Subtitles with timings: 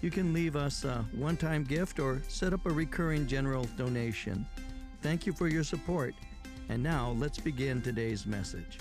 [0.00, 4.46] You can leave us a one time gift or set up a recurring general donation.
[5.02, 6.14] Thank you for your support.
[6.68, 8.78] And now let's begin today's message.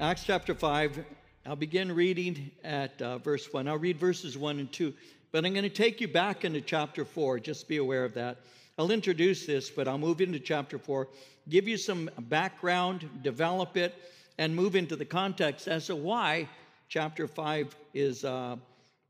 [0.00, 1.04] Acts chapter 5,
[1.44, 3.68] I'll begin reading at uh, verse 1.
[3.68, 4.94] I'll read verses 1 and 2,
[5.32, 7.40] but I'm going to take you back into chapter 4.
[7.40, 8.38] Just be aware of that.
[8.78, 11.08] I'll introduce this, but I'll move into chapter 4,
[11.48, 13.92] give you some background, develop it,
[14.38, 16.48] and move into the context as to why
[16.88, 18.56] chapter 5 is, uh,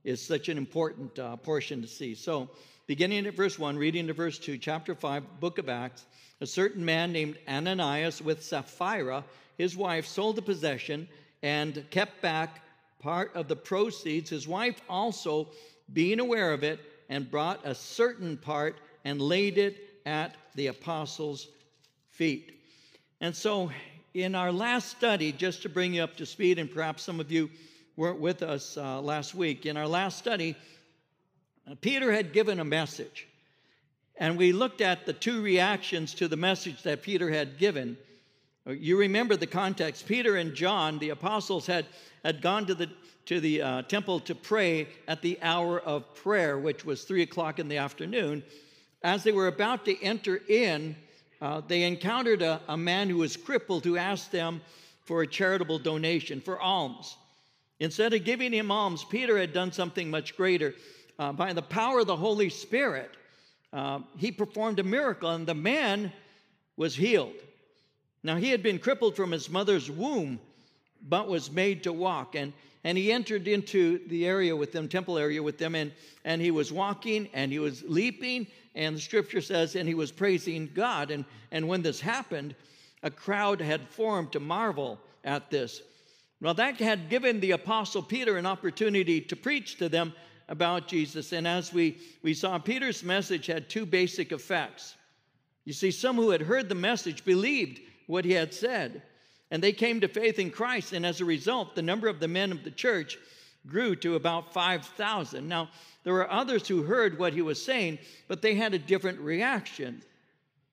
[0.05, 2.14] is such an important uh, portion to see.
[2.14, 2.48] So,
[2.86, 6.06] beginning at verse 1, reading to verse 2, chapter 5, book of Acts,
[6.41, 9.25] a certain man named Ananias with Sapphira,
[9.58, 11.08] his wife, sold the possession
[11.42, 12.62] and kept back
[13.00, 14.30] part of the proceeds.
[14.30, 15.48] His wife also,
[15.92, 21.48] being aware of it, and brought a certain part and laid it at the apostles'
[22.11, 22.61] feet.
[23.20, 23.70] And so
[24.14, 27.31] in our last study, just to bring you up to speed, and perhaps some of
[27.31, 27.51] you
[27.97, 30.56] weren't with us uh, last week, in our last study,
[31.70, 33.27] uh, Peter had given a message.
[34.17, 37.97] And we looked at the two reactions to the message that Peter had given.
[38.67, 40.06] Uh, you remember the context.
[40.06, 41.86] Peter and John, the apostles, had,
[42.25, 42.91] had gone to the,
[43.27, 47.59] to the uh, temple to pray at the hour of prayer, which was three o'clock
[47.59, 48.42] in the afternoon.
[49.03, 50.97] As they were about to enter in,
[51.41, 54.61] uh, they encountered a, a man who was crippled who asked them
[55.05, 57.17] for a charitable donation, for alms.
[57.80, 60.74] Instead of giving him alms, Peter had done something much greater.
[61.18, 63.11] Uh, by the power of the Holy Spirit,
[63.73, 66.12] uh, he performed a miracle, and the man
[66.77, 67.35] was healed.
[68.23, 70.41] Now, he had been crippled from his mother's womb,
[71.08, 72.35] but was made to walk.
[72.35, 72.52] And,
[72.85, 75.92] and he entered into the area with them, temple area with them, and,
[76.24, 78.46] and he was walking and he was leaping
[78.78, 81.11] and the scripture says, and he was praising God.
[81.11, 82.55] And, and when this happened,
[83.02, 85.83] a crowd had formed to marvel at this.
[86.40, 90.14] Well, that had given the apostle Peter an opportunity to preach to them
[90.48, 91.33] about Jesus.
[91.33, 94.94] And as we, we saw, Peter's message had two basic effects.
[95.64, 99.02] You see, some who had heard the message believed what he had said,
[99.50, 100.92] and they came to faith in Christ.
[100.92, 103.18] And as a result, the number of the men of the church
[103.67, 105.48] grew to about 5,000.
[105.48, 105.68] Now,
[106.08, 107.98] there were others who heard what he was saying,
[108.29, 110.01] but they had a different reaction.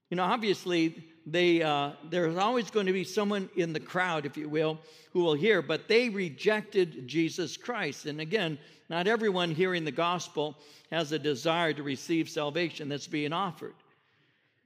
[0.09, 4.38] You know, obviously, they, uh, there's always going to be someone in the crowd, if
[4.38, 4.79] you will,
[5.12, 8.06] who will hear, but they rejected Jesus Christ.
[8.06, 8.57] And again,
[8.88, 10.57] not everyone hearing the gospel
[10.90, 13.75] has a desire to receive salvation that's being offered.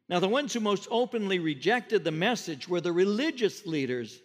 [0.08, 4.19] Now, the ones who most openly rejected the message were the religious leaders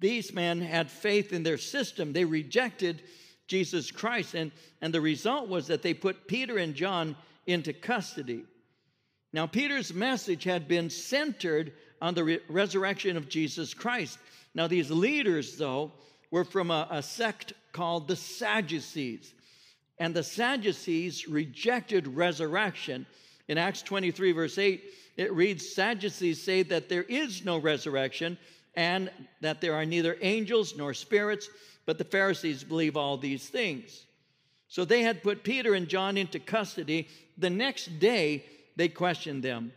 [0.00, 2.12] these men had faith in their system.
[2.12, 3.04] They rejected
[3.52, 4.32] Jesus Christ.
[4.32, 7.14] And, and the result was that they put Peter and John
[7.46, 8.44] into custody.
[9.34, 14.18] Now, Peter's message had been centered on the re- resurrection of Jesus Christ.
[14.54, 15.92] Now, these leaders, though,
[16.30, 19.34] were from a, a sect called the Sadducees.
[19.98, 23.04] And the Sadducees rejected resurrection.
[23.48, 24.82] In Acts 23, verse 8,
[25.18, 28.38] it reads Sadducees say that there is no resurrection
[28.74, 29.10] and
[29.42, 31.50] that there are neither angels nor spirits,
[31.86, 34.06] but the Pharisees believe all these things.
[34.68, 37.08] So they had put Peter and John into custody.
[37.36, 38.44] The next day,
[38.76, 39.72] they questioned them.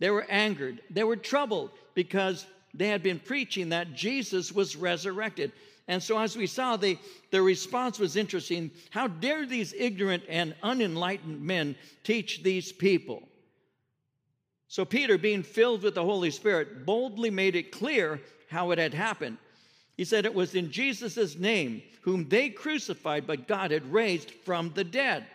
[0.00, 5.52] They were angered, they were troubled because they had been preaching that Jesus was resurrected.
[5.88, 7.00] And so, as we saw, they,
[7.30, 8.70] their response was interesting.
[8.90, 13.22] How dare these ignorant and unenlightened men teach these people?
[14.68, 18.20] So Peter, being filled with the Holy Spirit, boldly made it clear
[18.50, 19.38] how it had happened.
[19.98, 24.70] He said it was in Jesus' name, whom they crucified, but God had raised from
[24.74, 25.26] the dead.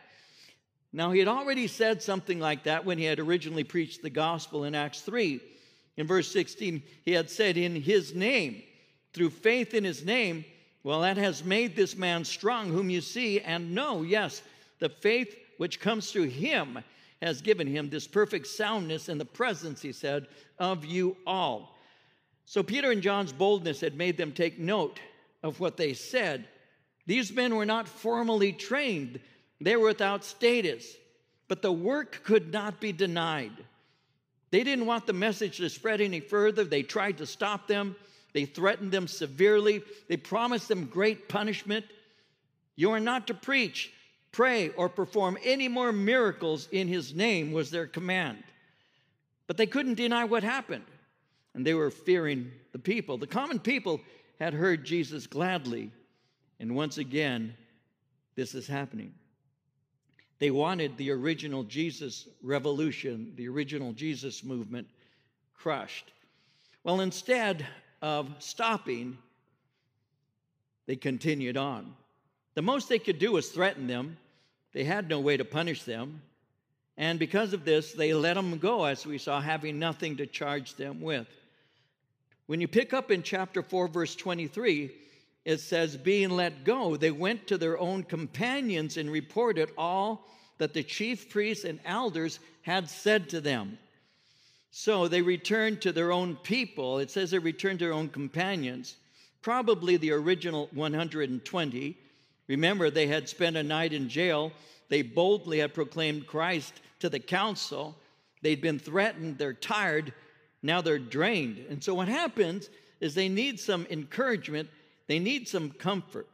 [0.93, 4.63] Now, he had already said something like that when he had originally preached the gospel
[4.63, 5.41] in Acts 3.
[5.97, 8.63] In verse 16, he had said, In his name,
[9.13, 10.45] through faith in his name,
[10.83, 14.01] well, that has made this man strong, whom you see and know.
[14.01, 14.43] Yes,
[14.79, 16.79] the faith which comes through him
[17.21, 20.27] has given him this perfect soundness in the presence, he said,
[20.57, 21.73] of you all.
[22.45, 24.99] So Peter and John's boldness had made them take note
[25.41, 26.47] of what they said.
[27.05, 29.19] These men were not formally trained,
[29.59, 30.95] they were without status,
[31.47, 33.51] but the work could not be denied.
[34.51, 36.63] They didn't want the message to spread any further.
[36.63, 37.95] They tried to stop them.
[38.33, 39.81] They threatened them severely.
[40.07, 41.85] They promised them great punishment.
[42.75, 43.91] You are not to preach,
[44.31, 48.43] pray, or perform any more miracles in his name, was their command.
[49.47, 50.85] But they couldn't deny what happened,
[51.53, 53.17] and they were fearing the people.
[53.17, 54.01] The common people
[54.39, 55.91] had heard Jesus gladly,
[56.59, 57.53] and once again,
[58.35, 59.13] this is happening.
[60.39, 64.87] They wanted the original Jesus revolution, the original Jesus movement
[65.53, 66.11] crushed.
[66.83, 67.65] Well, instead
[68.01, 69.17] of stopping,
[70.85, 71.93] they continued on.
[72.55, 74.17] The most they could do was threaten them.
[74.73, 76.21] They had no way to punish them.
[76.97, 80.75] And because of this, they let them go, as we saw, having nothing to charge
[80.75, 81.27] them with.
[82.47, 84.91] When you pick up in chapter 4, verse 23,
[85.45, 90.73] it says, Being let go, they went to their own companions and reported all that
[90.73, 93.77] the chief priests and elders had said to them.
[94.71, 96.99] So they returned to their own people.
[96.99, 98.95] It says they returned to their own companions,
[99.41, 101.97] probably the original 120.
[102.47, 104.51] Remember, they had spent a night in jail.
[104.89, 107.95] They boldly had proclaimed Christ to the council.
[108.41, 110.13] They'd been threatened, they're tired,
[110.63, 111.63] now they're drained.
[111.69, 112.69] And so what happens
[112.99, 114.69] is they need some encouragement,
[115.07, 116.27] they need some comfort.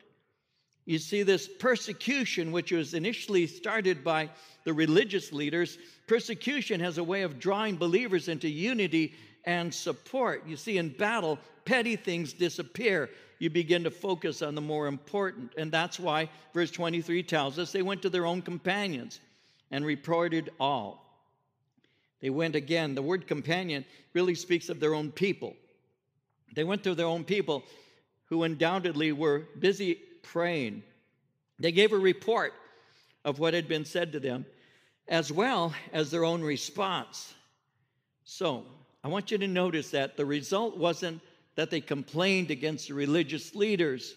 [0.86, 4.30] You see, this persecution, which was initially started by
[4.64, 5.78] the religious leaders,
[6.08, 9.14] persecution has a way of drawing believers into unity
[9.46, 10.48] and support.
[10.48, 13.10] You see, in battle, petty things disappear.
[13.40, 15.54] You begin to focus on the more important.
[15.58, 19.20] And that's why verse 23 tells us they went to their own companions
[19.72, 21.09] and reported all.
[22.22, 22.96] They went again.
[22.96, 25.56] The word companion really speaks of their own people.
[26.54, 27.64] They went to their own people
[28.26, 30.84] who undoubtedly were busy praying.
[31.60, 32.54] They gave a report
[33.26, 34.46] of what had been said to them,
[35.08, 37.34] as well as their own response.
[38.24, 38.64] So,
[39.04, 41.22] I want you to notice that the result wasn't
[41.56, 44.16] that they complained against the religious leaders.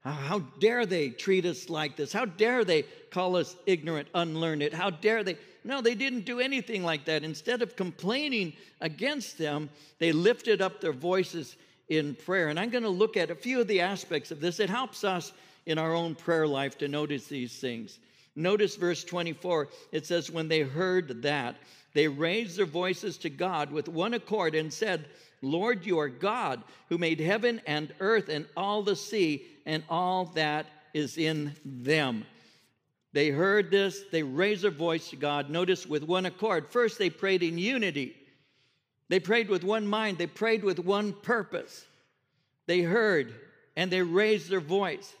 [0.00, 2.12] How dare they treat us like this?
[2.12, 4.72] How dare they call us ignorant, unlearned?
[4.72, 5.36] How dare they?
[5.68, 7.22] No, they didn't do anything like that.
[7.22, 9.68] Instead of complaining against them,
[9.98, 11.56] they lifted up their voices
[11.90, 12.48] in prayer.
[12.48, 14.60] And I'm going to look at a few of the aspects of this.
[14.60, 15.30] It helps us
[15.66, 17.98] in our own prayer life to notice these things.
[18.34, 19.68] Notice verse 24.
[19.92, 21.56] It says, When they heard that,
[21.92, 25.04] they raised their voices to God with one accord and said,
[25.42, 30.24] Lord, you are God who made heaven and earth and all the sea and all
[30.34, 30.64] that
[30.94, 32.24] is in them.
[33.12, 35.50] They heard this, they raised their voice to God.
[35.50, 36.68] Notice with one accord.
[36.68, 38.14] First, they prayed in unity.
[39.08, 41.86] They prayed with one mind, they prayed with one purpose.
[42.66, 43.34] They heard
[43.76, 45.14] and they raised their voice.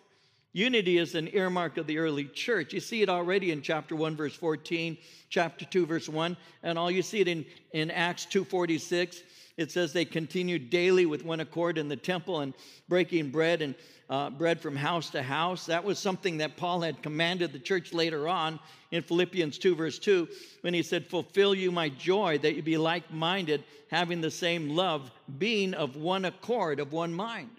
[0.52, 2.72] Unity is an earmark of the early church.
[2.72, 4.98] You see it already in chapter 1, verse 14,
[5.30, 9.22] chapter 2, verse 1, and all you see it in, in Acts 2.46.
[9.58, 12.54] It says they continued daily with one accord in the temple and
[12.88, 13.74] breaking bread and
[14.08, 15.66] uh, bread from house to house.
[15.66, 18.60] That was something that Paul had commanded the church later on
[18.92, 20.28] in Philippians 2, verse 2,
[20.60, 24.70] when he said, Fulfill you my joy, that you be like minded, having the same
[24.70, 27.50] love, being of one accord, of one mind.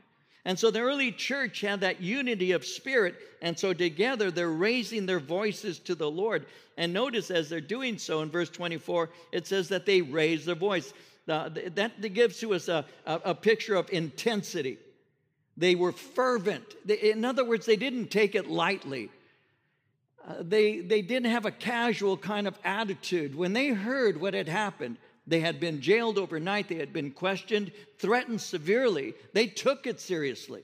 [0.46, 3.16] And so the early church had that unity of spirit.
[3.42, 6.46] And so together they're raising their voices to the Lord.
[6.78, 10.56] And notice as they're doing so in verse 24, it says that they raise their
[10.56, 10.94] voice.
[11.30, 14.78] Uh, that, gives to us a, a, a picture of intensity.
[15.58, 16.66] They were fervent.
[16.86, 19.10] They, in other words, they didn't take it lightly.
[20.28, 23.36] Uh, they, they didn't have a casual kind of attitude.
[23.36, 27.72] When they heard what had happened, they had been jailed overnight, they had been questioned,
[28.00, 29.14] threatened severely.
[29.34, 30.64] They took it seriously.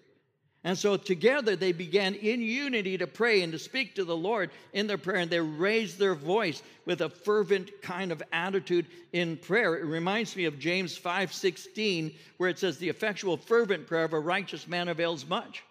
[0.65, 4.49] And so together they began in unity to pray and to speak to the Lord
[4.73, 9.37] in their prayer, and they raised their voice with a fervent kind of attitude in
[9.37, 9.75] prayer.
[9.75, 14.19] It reminds me of James 5:16, where it says, The effectual, fervent prayer of a
[14.19, 15.63] righteous man avails much.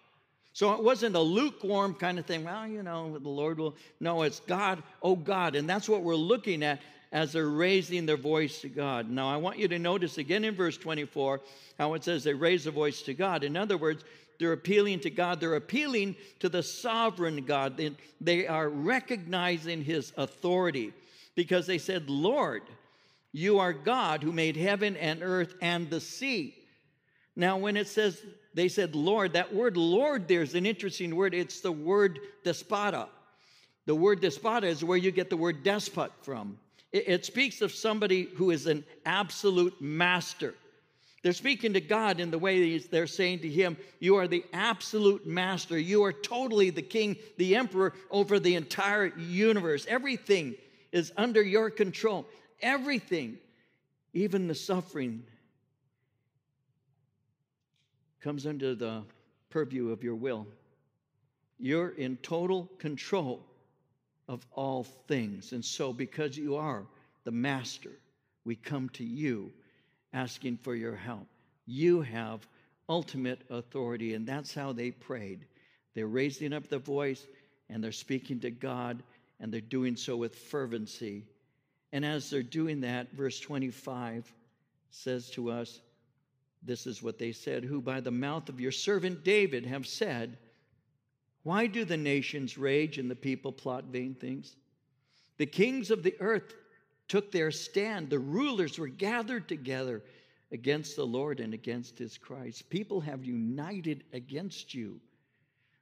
[0.53, 2.45] So it wasn't a lukewarm kind of thing.
[2.45, 3.75] Well, you know, the Lord will.
[3.99, 5.57] No, it's God, oh God.
[5.57, 6.79] And that's what we're looking at
[7.11, 9.09] as they're raising their voice to God.
[9.09, 11.41] Now, I want you to notice again in verse 24
[11.77, 13.43] how it says they raise their voice to God.
[13.43, 14.05] In other words,
[14.39, 15.39] they're appealing to God.
[15.39, 17.77] They're appealing to the sovereign God.
[17.77, 20.93] They, they are recognizing his authority
[21.35, 22.63] because they said, Lord,
[23.31, 26.55] you are God who made heaven and earth and the sea.
[27.35, 28.21] Now, when it says
[28.53, 31.33] they said Lord, that word Lord there is an interesting word.
[31.33, 33.09] It's the word despota.
[33.85, 36.57] The word despota is where you get the word despot from.
[36.91, 40.55] It, it speaks of somebody who is an absolute master.
[41.25, 45.25] They're speaking to God in the way they're saying to Him, You are the absolute
[45.25, 45.75] master.
[45.75, 49.87] You are totally the king, the emperor over the entire universe.
[49.89, 50.53] Everything
[50.91, 52.27] is under your control.
[52.61, 53.39] Everything,
[54.13, 55.23] even the suffering,
[58.21, 59.01] comes under the
[59.49, 60.45] purview of your will.
[61.57, 63.43] You're in total control
[64.27, 65.53] of all things.
[65.53, 66.85] And so, because you are
[67.23, 67.93] the master,
[68.43, 69.51] we come to you
[70.15, 71.27] asking for your help.
[71.67, 72.47] You have
[72.87, 75.45] ultimate authority, and that's how they prayed.
[75.93, 77.27] They're raising up the voice
[77.69, 79.01] and they're speaking to God,
[79.39, 81.23] and they're doing so with fervency.
[81.91, 84.31] And as they're doing that, verse 25
[84.91, 85.81] says to us,
[86.61, 90.37] This is what they said, who by the mouth of your servant David have said,
[91.41, 94.55] Why do the nations rage and the people plot vain things?
[95.37, 96.53] The kings of the earth
[97.07, 100.03] took their stand, the rulers were gathered together
[100.51, 102.69] against the Lord and against his Christ.
[102.69, 104.99] People have united against you.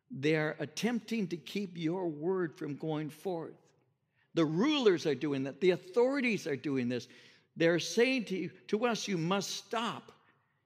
[0.10, 3.54] They're attempting to keep your word from going forth.
[4.36, 5.62] The rulers are doing that.
[5.62, 7.08] The authorities are doing this.
[7.56, 10.12] They're saying to, you, to us, you must stop.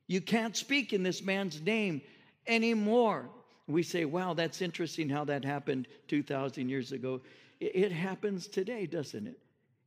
[0.07, 2.01] You can't speak in this man's name
[2.47, 3.29] anymore.
[3.67, 7.19] We say, wow, that's interesting how that happened 2,000 years ago.
[7.59, 9.37] It happens today, doesn't it?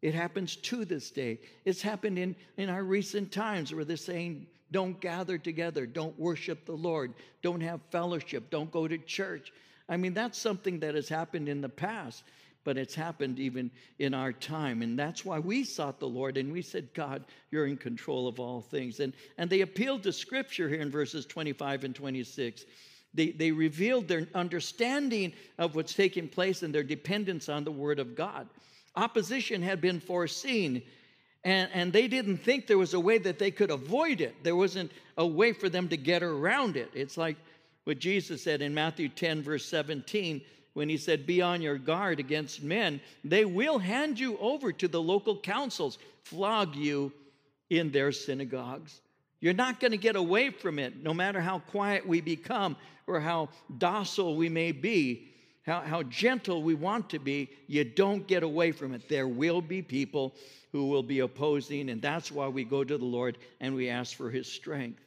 [0.03, 1.41] It happens to this day.
[1.65, 6.65] It's happened in, in our recent times where they're saying, don't gather together, don't worship
[6.65, 9.53] the Lord, don't have fellowship, don't go to church.
[9.89, 12.23] I mean, that's something that has happened in the past,
[12.63, 14.83] but it's happened even in our time.
[14.83, 18.39] And that's why we sought the Lord and we said, God, you're in control of
[18.39, 19.01] all things.
[19.01, 22.65] And, and they appealed to Scripture here in verses 25 and 26.
[23.13, 27.99] They, they revealed their understanding of what's taking place and their dependence on the Word
[27.99, 28.49] of God.
[29.01, 30.83] Opposition had been foreseen,
[31.43, 34.35] and, and they didn't think there was a way that they could avoid it.
[34.45, 36.91] There wasn't a way for them to get around it.
[36.93, 37.37] It's like
[37.85, 40.43] what Jesus said in Matthew 10, verse 17,
[40.75, 43.01] when he said, Be on your guard against men.
[43.25, 47.11] They will hand you over to the local councils, flog you
[47.71, 49.01] in their synagogues.
[49.41, 52.77] You're not going to get away from it, no matter how quiet we become
[53.07, 55.31] or how docile we may be
[55.63, 59.09] how, how gentle we want to be, you don't get away from it.
[59.09, 60.35] There will be people
[60.73, 64.17] who will be opposing, and that's why we go to the Lord and we ask
[64.17, 65.01] for his strength.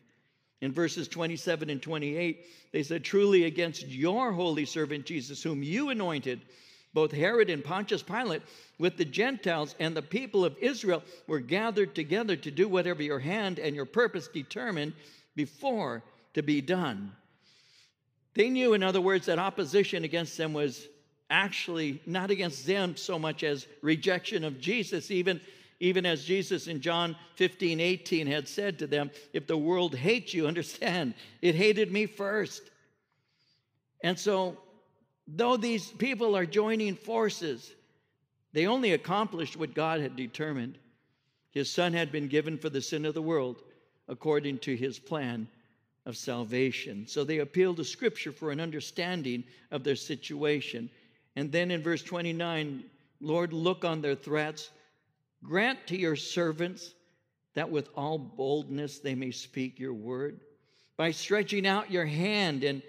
[0.62, 5.90] In verses 27 and 28, they said, Truly against your holy servant Jesus, whom you
[5.90, 6.42] anointed,
[6.94, 8.44] both Herod and Pontius Pilate,
[8.78, 13.20] with the Gentiles and the people of Israel, were gathered together to do whatever your
[13.20, 14.94] hand and your purpose determined
[15.36, 17.12] before to be done.
[18.36, 20.88] They knew, in other words, that opposition against them was
[21.30, 25.40] actually not against them so much as rejection of Jesus, even,
[25.80, 30.34] even as Jesus in John 15, 18 had said to them, If the world hates
[30.34, 32.64] you, understand, it hated me first.
[34.02, 34.58] And so,
[35.28, 37.72] though these people are joining forces,
[38.52, 40.78] they only accomplished what God had determined.
[41.52, 43.62] His son had been given for the sin of the world
[44.08, 45.48] according to his plan
[46.06, 47.08] of salvation.
[47.08, 50.90] So they appeal to Scripture for an understanding of their situation.
[51.36, 52.84] And then in verse 29,
[53.22, 54.70] Lord, look on their threats.
[55.44, 56.94] Grant to your servants
[57.54, 60.40] that with all boldness they may speak your word.
[60.98, 62.82] By stretching out your hand and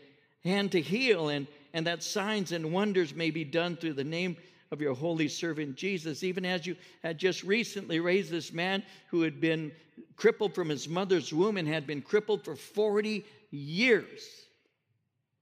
[0.42, 4.36] hand to heal, and, and that signs and wonders may be done through the name
[4.70, 9.22] of your holy servant Jesus, even as you had just recently raised this man who
[9.22, 9.72] had been
[10.16, 14.28] crippled from his mother's womb and had been crippled for 40 years.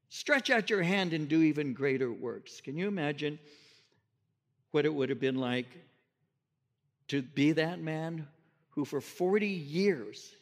[0.09, 2.61] Stretch out your hand and do even greater works.
[2.61, 3.39] Can you imagine
[4.71, 5.69] what it would have been like
[7.09, 8.27] to be that man
[8.71, 10.35] who, for 40 years,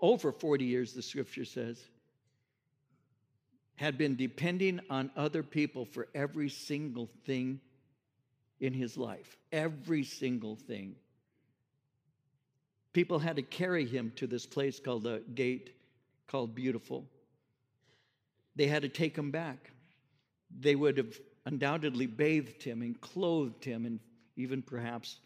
[0.00, 1.80] over 40 years, the scripture says,
[3.76, 7.60] had been depending on other people for every single thing
[8.60, 9.36] in his life.
[9.52, 10.96] Every single thing.
[12.94, 15.70] People had to carry him to this place called the gate,
[16.28, 17.04] called Beautiful.
[18.56, 19.72] They had to take him back.
[20.60, 23.98] They would have undoubtedly bathed him and clothed him and
[24.36, 25.18] even perhaps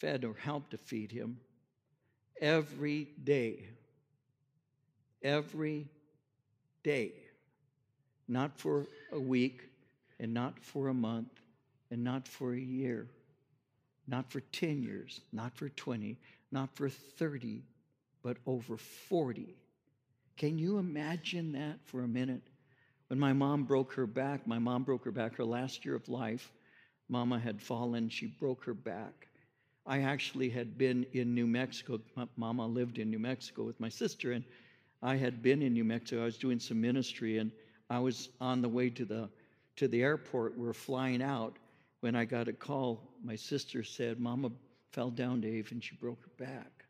[0.00, 1.38] fed or helped to feed him
[2.40, 3.68] every day.
[5.22, 5.86] Every
[6.82, 7.12] day.
[8.26, 9.68] Not for a week
[10.18, 11.42] and not for a month
[11.90, 13.06] and not for a year,
[14.12, 16.18] not for 10 years, not for 20,
[16.52, 17.62] not for 30,
[18.22, 19.56] but over 40.
[20.36, 22.42] Can you imagine that for a minute?
[23.08, 26.08] When my mom broke her back, my mom broke her back her last year of
[26.08, 26.52] life.
[27.08, 29.28] Mama had fallen, she broke her back.
[29.86, 31.98] I actually had been in New Mexico.
[32.36, 34.44] Mama lived in New Mexico with my sister, and
[35.02, 36.22] I had been in New Mexico.
[36.22, 37.50] I was doing some ministry, and
[37.90, 39.28] I was on the way to the
[39.76, 40.56] to the airport.
[40.56, 41.56] We we're flying out,
[42.02, 44.50] when I got a call, my sister said, Mama
[44.90, 46.84] fell down, Dave, and she broke her back.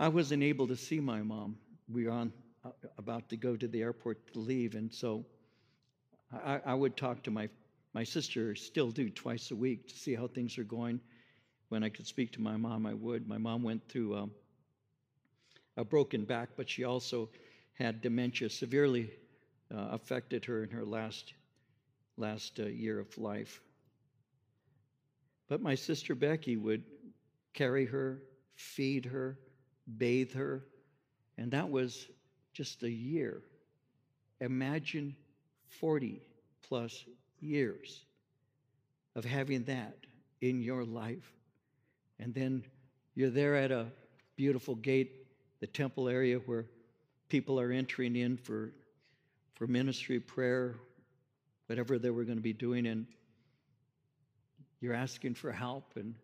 [0.00, 1.56] I wasn't able to see my mom.
[1.88, 2.32] We were on
[2.98, 4.74] about to go to the airport to leave.
[4.74, 5.24] And so
[6.32, 7.48] I, I would talk to my,
[7.94, 11.00] my sister, still do twice a week to see how things are going.
[11.68, 13.28] When I could speak to my mom, I would.
[13.28, 14.32] My mom went through um,
[15.76, 17.30] a broken back, but she also
[17.74, 19.12] had dementia severely
[19.72, 21.34] uh, affected her in her last
[22.16, 23.60] last uh, year of life.
[25.48, 26.82] But my sister Becky would
[27.54, 28.22] carry her,
[28.54, 29.38] feed her,
[29.98, 30.64] bathe her,
[31.38, 32.08] and that was
[32.52, 33.42] just a year.
[34.40, 35.16] Imagine
[35.80, 36.20] 40
[36.62, 37.04] plus
[37.40, 38.04] years
[39.14, 39.96] of having that
[40.40, 41.32] in your life.
[42.18, 42.64] And then
[43.14, 43.86] you're there at a
[44.36, 45.26] beautiful gate,
[45.60, 46.66] the temple area where
[47.28, 48.72] people are entering in for,
[49.54, 50.76] for ministry, prayer,
[51.66, 52.86] whatever they were going to be doing.
[52.86, 53.06] And
[54.82, 55.92] you're asking for help.
[55.96, 56.14] And,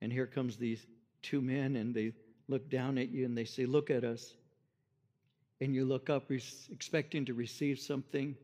[0.00, 0.84] and here comes these
[1.22, 2.12] two men, and they
[2.48, 4.34] look down at you and they say, Look at us.
[5.60, 6.30] And you look up
[6.70, 8.36] expecting to receive something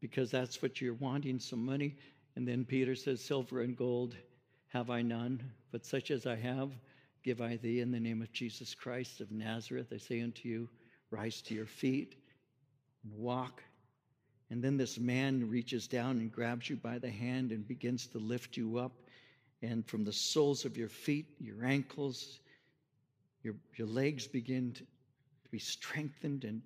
[0.00, 1.96] because that's what you're wanting some money.
[2.36, 4.14] And then Peter says, Silver and gold
[4.68, 5.42] have I none,
[5.72, 6.70] but such as I have,
[7.24, 9.88] give I thee in the name of Jesus Christ of Nazareth.
[9.92, 10.68] I say unto you,
[11.10, 12.14] rise to your feet
[13.02, 13.62] and walk.
[14.50, 18.18] And then this man reaches down and grabs you by the hand and begins to
[18.18, 18.92] lift you up.
[19.62, 22.38] And from the soles of your feet, your ankles,
[23.42, 26.44] your, your legs begin to, to be strengthened.
[26.44, 26.62] And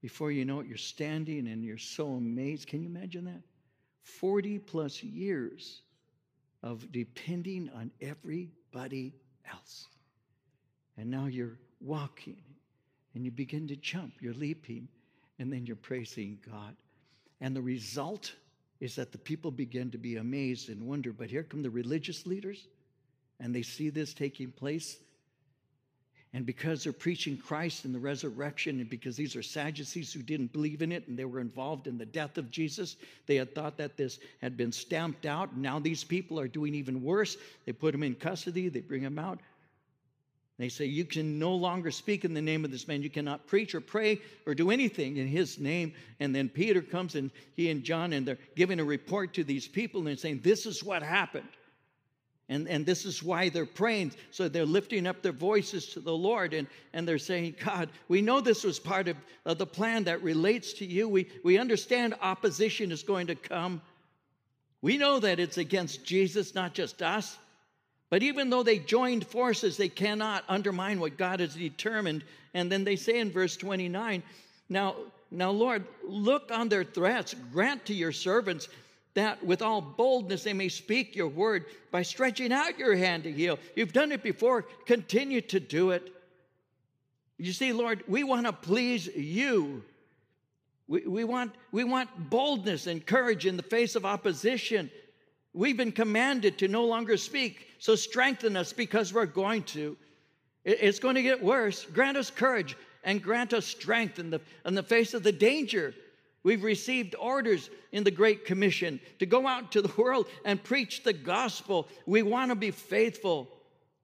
[0.00, 2.68] before you know it, you're standing and you're so amazed.
[2.68, 3.42] Can you imagine that?
[4.02, 5.82] 40 plus years
[6.62, 9.14] of depending on everybody
[9.50, 9.88] else.
[10.96, 12.42] And now you're walking
[13.14, 14.88] and you begin to jump, you're leaping,
[15.38, 16.76] and then you're praising God.
[17.40, 18.32] And the result
[18.80, 21.12] is that the people begin to be amazed and wonder.
[21.12, 22.66] But here come the religious leaders,
[23.38, 24.98] and they see this taking place.
[26.32, 30.52] And because they're preaching Christ and the resurrection, and because these are Sadducees who didn't
[30.52, 33.76] believe in it and they were involved in the death of Jesus, they had thought
[33.78, 35.56] that this had been stamped out.
[35.56, 37.36] Now these people are doing even worse.
[37.66, 39.40] They put him in custody, they bring him out.
[40.60, 43.02] They say, You can no longer speak in the name of this man.
[43.02, 45.94] You cannot preach or pray or do anything in his name.
[46.20, 49.66] And then Peter comes and he and John, and they're giving a report to these
[49.66, 51.48] people and saying, This is what happened.
[52.50, 54.12] And, and this is why they're praying.
[54.32, 58.20] So they're lifting up their voices to the Lord and, and they're saying, God, we
[58.20, 61.08] know this was part of, of the plan that relates to you.
[61.08, 63.80] We, we understand opposition is going to come.
[64.82, 67.38] We know that it's against Jesus, not just us.
[68.10, 72.24] But even though they joined forces, they cannot undermine what God has determined.
[72.54, 74.22] And then they say in verse 29,
[74.68, 74.96] now,
[75.30, 78.68] now, Lord, look on their threats, grant to your servants
[79.14, 83.32] that with all boldness they may speak your word by stretching out your hand to
[83.32, 83.58] heal.
[83.74, 86.12] You've done it before, continue to do it.
[87.38, 89.82] You see, Lord, we want to please you.
[90.86, 94.90] We, we, want, we want boldness and courage in the face of opposition.
[95.52, 99.96] We've been commanded to no longer speak, so strengthen us because we're going to.
[100.64, 101.84] It's going to get worse.
[101.84, 105.94] Grant us courage and grant us strength in the, in the face of the danger.
[106.42, 111.02] We've received orders in the Great Commission to go out to the world and preach
[111.02, 111.88] the gospel.
[112.06, 113.48] We want to be faithful.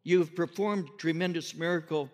[0.03, 2.11] You've performed tremendous miracle.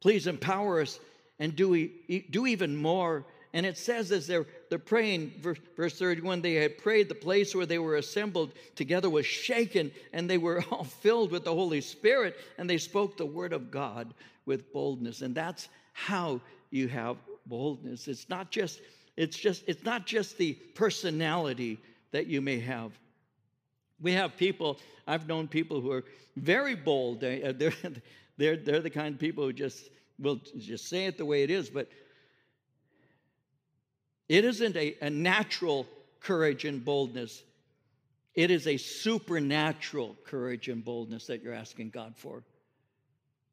[0.00, 0.98] Please empower us
[1.38, 1.88] and do,
[2.30, 6.78] do even more and it says as they're, they're praying, verse, verse 31, they had
[6.78, 11.32] prayed, the place where they were assembled together was shaken, and they were all filled
[11.32, 14.14] with the Holy Spirit, and they spoke the word of God
[14.46, 15.22] with boldness.
[15.22, 18.06] And that's how you have boldness.
[18.06, 18.80] It's not just,
[19.16, 21.78] it's just, it's not just the personality
[22.12, 22.92] that you may have.
[24.00, 26.04] We have people, I've known people who are
[26.36, 27.20] very bold.
[27.20, 27.72] They, uh, are they're,
[28.38, 31.50] they're, they're the kind of people who just will just say it the way it
[31.50, 31.88] is, but
[34.30, 35.88] it isn't a, a natural
[36.20, 37.42] courage and boldness,
[38.36, 42.44] it is a supernatural courage and boldness that you're asking God for.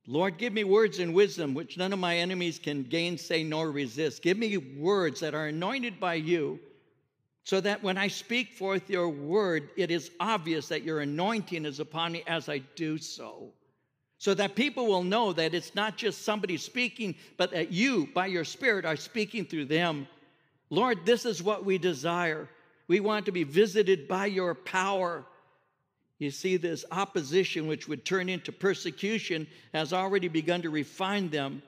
[0.06, 4.22] Lord, give me words and wisdom which none of my enemies can gainsay nor resist.
[4.22, 6.60] Give me words that are anointed by you
[7.44, 11.80] so that when I speak forth your word, it is obvious that your anointing is
[11.80, 13.50] upon me as I do so.
[14.20, 18.28] So that people will know that it's not just somebody speaking, but that you, by
[18.28, 20.08] your spirit, are speaking through them.
[20.70, 22.50] Lord, this is what we desire.
[22.88, 25.26] We want to be visited by your power.
[26.20, 31.62] You see, this opposition, which would turn into persecution, has already begun to refine them,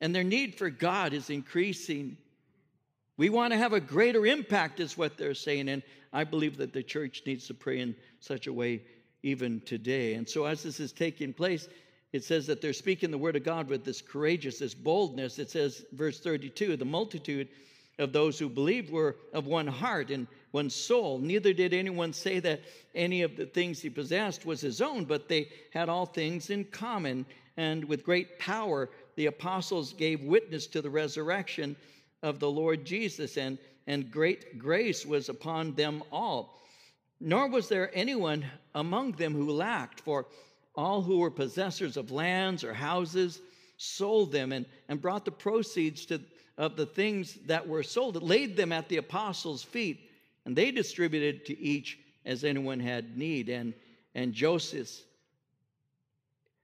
[0.00, 2.16] and their need for God is increasing.
[3.16, 6.72] We want to have a greater impact, is what they're saying, and I believe that
[6.72, 8.82] the church needs to pray in such a way
[9.22, 10.14] even today.
[10.14, 11.68] And so, as this is taking place,
[12.12, 15.38] it says that they're speaking the word of God with this courageous, this boldness.
[15.38, 17.48] It says, verse 32, the multitude
[18.00, 21.18] of those who believed were of one heart and one soul.
[21.18, 22.62] Neither did anyone say that
[22.94, 26.64] any of the things he possessed was his own, but they had all things in
[26.64, 27.26] common.
[27.56, 31.76] And with great power, the apostles gave witness to the resurrection
[32.22, 36.58] of the Lord Jesus, and, and great grace was upon them all.
[37.20, 40.26] Nor was there anyone among them who lacked, for
[40.74, 43.40] all who were possessors of lands or houses
[43.76, 46.20] sold them and, and brought the proceeds to,
[46.60, 50.10] of the things that were sold, laid them at the apostles' feet,
[50.44, 53.48] and they distributed to each as anyone had need.
[53.48, 53.72] And,
[54.14, 54.90] and Joseph,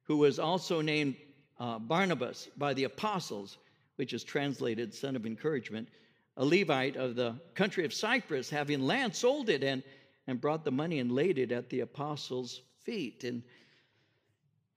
[0.03, 1.17] who was also named
[1.59, 3.57] uh, Barnabas by the apostles,
[3.97, 5.89] which is translated son of encouragement,
[6.37, 9.83] a Levite of the country of Cyprus, having land, sold it and,
[10.27, 13.25] and brought the money and laid it at the apostles' feet.
[13.25, 13.43] And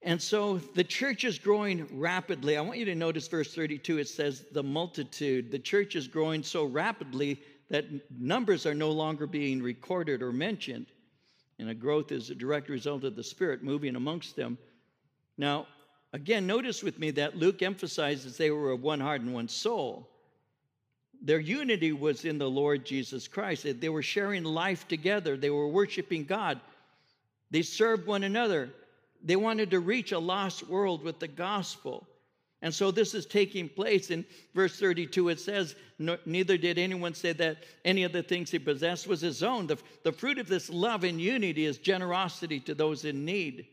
[0.02, 2.56] and so the church is growing rapidly.
[2.56, 3.98] I want you to notice verse 32.
[3.98, 5.50] It says, the multitude.
[5.50, 7.84] The church is growing so rapidly that
[8.18, 10.86] numbers are no longer being recorded or mentioned.
[11.58, 14.56] And a growth is a direct result of the Spirit moving amongst them.
[15.36, 15.66] Now,
[16.14, 20.08] again, notice with me that Luke emphasizes they were of one heart and one soul.
[21.22, 23.66] Their unity was in the Lord Jesus Christ.
[23.78, 26.58] They were sharing life together, they were worshiping God,
[27.50, 28.70] they served one another.
[29.22, 32.06] They wanted to reach a lost world with the gospel.
[32.62, 34.10] And so this is taking place.
[34.10, 38.58] In verse 32, it says, Neither did anyone say that any of the things he
[38.58, 39.66] possessed was his own.
[39.66, 43.66] The, the fruit of this love and unity is generosity to those in need.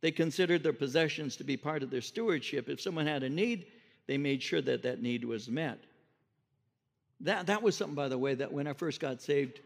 [0.00, 2.68] They considered their possessions to be part of their stewardship.
[2.68, 3.66] If someone had a need,
[4.06, 5.78] they made sure that that need was met.
[7.20, 9.60] That, that was something, by the way, that when I first got saved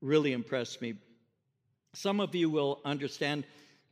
[0.00, 0.94] really impressed me.
[1.94, 3.44] Some of you will understand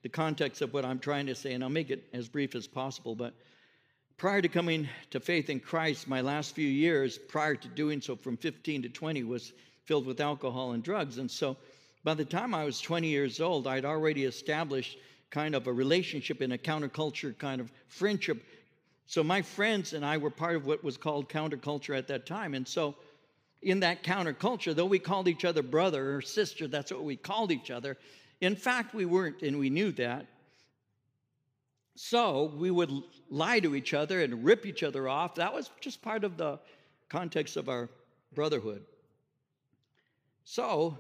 [0.03, 2.67] the context of what I'm trying to say, and I'll make it as brief as
[2.67, 3.15] possible.
[3.15, 3.35] But
[4.17, 8.17] prior to coming to faith in Christ, my last few years prior to doing so
[8.17, 9.53] from 15 to 20 was
[9.85, 11.19] filled with alcohol and drugs.
[11.19, 11.57] And so
[12.05, 14.99] by the time I was 20 years old, I'd already established
[15.31, 18.43] kind of a relationship in a counterculture kind of friendship.
[19.07, 22.55] So my friends and I were part of what was called counterculture at that time.
[22.55, 22.97] And so
[23.63, 27.53] in that counterculture, though we called each other brother or sister, that's what we called
[27.53, 27.97] each other,
[28.43, 30.27] in fact, we weren't, and we knew that.
[31.95, 32.91] So we would
[33.31, 35.37] lie to each other and rip each other off.
[35.37, 36.59] That was just part of the
[37.09, 37.89] context of our
[38.35, 38.83] brotherhood.
[40.43, 40.99] So,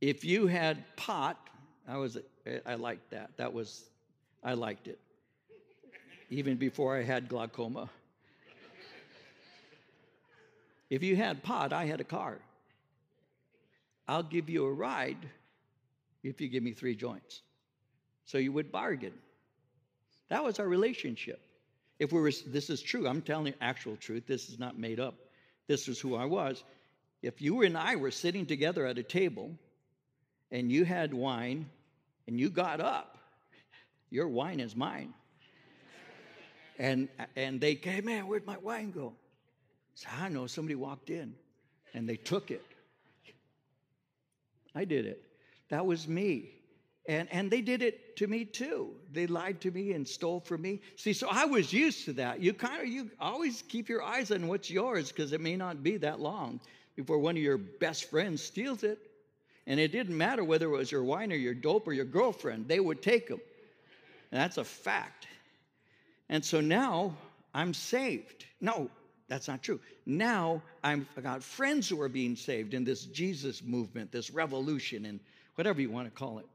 [0.00, 1.36] if you had pot,
[1.88, 2.16] I was
[2.64, 3.30] I liked that.
[3.36, 3.86] That was
[4.44, 5.00] I liked it.
[6.30, 7.90] Even before I had glaucoma.
[10.90, 12.38] If you had pot, I had a car.
[14.06, 15.28] I'll give you a ride
[16.22, 17.42] if you give me three joints.
[18.24, 19.14] So you would bargain.
[20.28, 21.40] That was our relationship.
[21.98, 25.00] If we were, this is true, I'm telling you actual truth, this is not made
[25.00, 25.14] up.
[25.66, 26.62] This is who I was.
[27.22, 29.50] If you and I were sitting together at a table
[30.50, 31.68] and you had wine
[32.26, 33.18] and you got up,
[34.10, 35.12] your wine is mine.
[36.78, 39.12] and and they came, man, where'd my wine go?
[39.94, 41.34] So I know somebody walked in
[41.92, 42.64] and they took it.
[44.74, 45.22] I did it.
[45.70, 46.50] That was me.
[47.08, 48.90] And, and they did it to me too.
[49.12, 50.80] They lied to me and stole from me.
[50.96, 52.40] See, so I was used to that.
[52.40, 55.82] You kind of, you always keep your eyes on what's yours because it may not
[55.82, 56.60] be that long
[56.96, 58.98] before one of your best friends steals it.
[59.66, 62.68] And it didn't matter whether it was your wine or your dope or your girlfriend,
[62.68, 63.40] they would take them.
[64.32, 65.26] And that's a fact.
[66.28, 67.14] And so now
[67.54, 68.44] I'm saved.
[68.60, 68.90] No,
[69.28, 69.80] that's not true.
[70.06, 75.20] Now I've got friends who are being saved in this Jesus movement, this revolution, and
[75.60, 76.46] whatever you want to call it.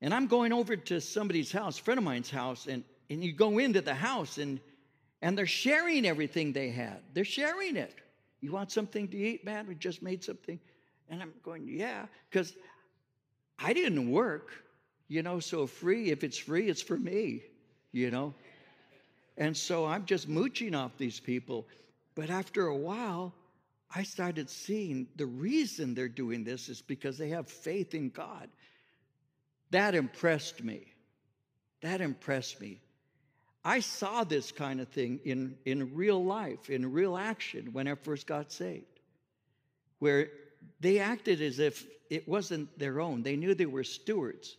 [0.00, 3.58] And I'm going over to somebody's house, friend of mine's house, and, and you go
[3.58, 4.58] into the house and
[5.20, 7.00] and they're sharing everything they had.
[7.12, 7.94] They're sharing it.
[8.40, 9.66] You want something to eat, man?
[9.66, 10.58] We just made something.
[11.10, 12.54] And I'm going, yeah, because
[13.58, 14.48] I didn't work,
[15.08, 17.42] you know, so free, if it's free, it's for me,
[17.92, 18.32] you know.
[19.36, 21.66] And so I'm just mooching off these people.
[22.14, 23.34] But after a while,
[23.96, 28.48] I started seeing the reason they're doing this is because they have faith in God.
[29.70, 30.86] That impressed me.
[31.80, 32.80] That impressed me.
[33.64, 37.94] I saw this kind of thing in, in real life, in real action when I
[37.94, 39.00] first got saved,
[40.00, 40.28] where
[40.80, 43.22] they acted as if it wasn't their own.
[43.22, 44.56] They knew they were stewards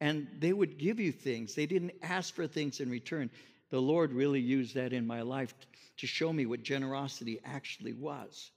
[0.00, 1.54] and they would give you things.
[1.54, 3.30] They didn't ask for things in return.
[3.70, 5.54] The Lord really used that in my life
[5.96, 8.50] to show me what generosity actually was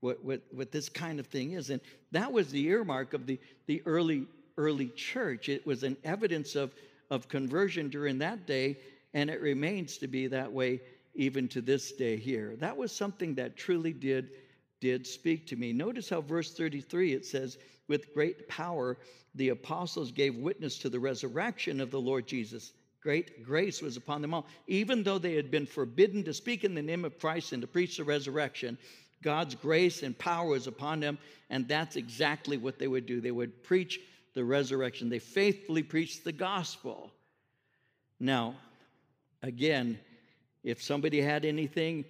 [0.00, 1.70] what, what, what this kind of thing is.
[1.70, 1.80] And
[2.12, 4.26] that was the earmark of the, the early
[4.58, 5.48] early church.
[5.48, 6.74] It was an evidence of,
[7.10, 8.76] of conversion during that day,
[9.14, 10.80] and it remains to be that way
[11.14, 12.56] even to this day here.
[12.56, 14.30] That was something that truly did,
[14.80, 15.72] did speak to me.
[15.72, 17.56] Notice how verse 33 it says,
[17.86, 18.98] With great power
[19.34, 22.72] the apostles gave witness to the resurrection of the Lord Jesus.
[23.00, 24.46] Great grace was upon them all.
[24.66, 27.68] Even though they had been forbidden to speak in the name of Christ and to
[27.68, 28.76] preach the resurrection,
[29.22, 31.18] God's grace and power is upon them,
[31.50, 33.20] and that's exactly what they would do.
[33.20, 34.00] They would preach
[34.34, 37.10] the resurrection, they faithfully preached the gospel.
[38.20, 38.54] Now,
[39.42, 39.98] again,
[40.62, 42.04] if somebody had anything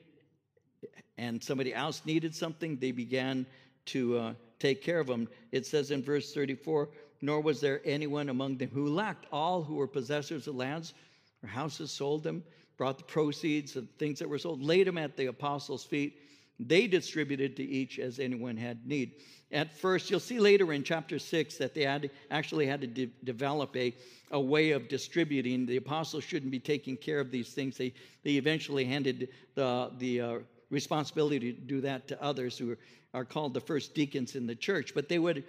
[1.17, 3.47] and somebody else needed something, they began
[3.87, 5.29] to uh, take care of them.
[5.53, 6.89] It says in verse 34
[7.21, 9.27] Nor was there anyone among them who lacked.
[9.33, 10.95] All who were possessors of lands
[11.43, 12.45] or houses sold them,
[12.77, 16.21] brought the proceeds of things that were sold, laid them at the apostles' feet.
[16.61, 19.13] They distributed to each as anyone had need.
[19.51, 23.11] At first, you'll see later in chapter 6 that they had actually had to de-
[23.25, 23.95] develop a,
[24.31, 25.65] a way of distributing.
[25.65, 27.77] The apostles shouldn't be taking care of these things.
[27.77, 27.95] They,
[28.25, 30.39] they eventually handed the, the uh,
[30.71, 32.77] responsibility to do that to others who
[33.15, 34.93] are, called the first deacons in the church.
[34.95, 35.45] But they would,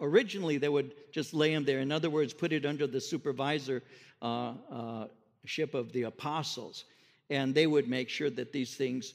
[0.00, 1.78] originally, they would just lay them there.
[1.78, 3.82] In other words, put it under the supervisor
[4.20, 5.06] uh, uh,
[5.44, 6.84] ship of the apostles.
[7.30, 9.14] And they would make sure that these things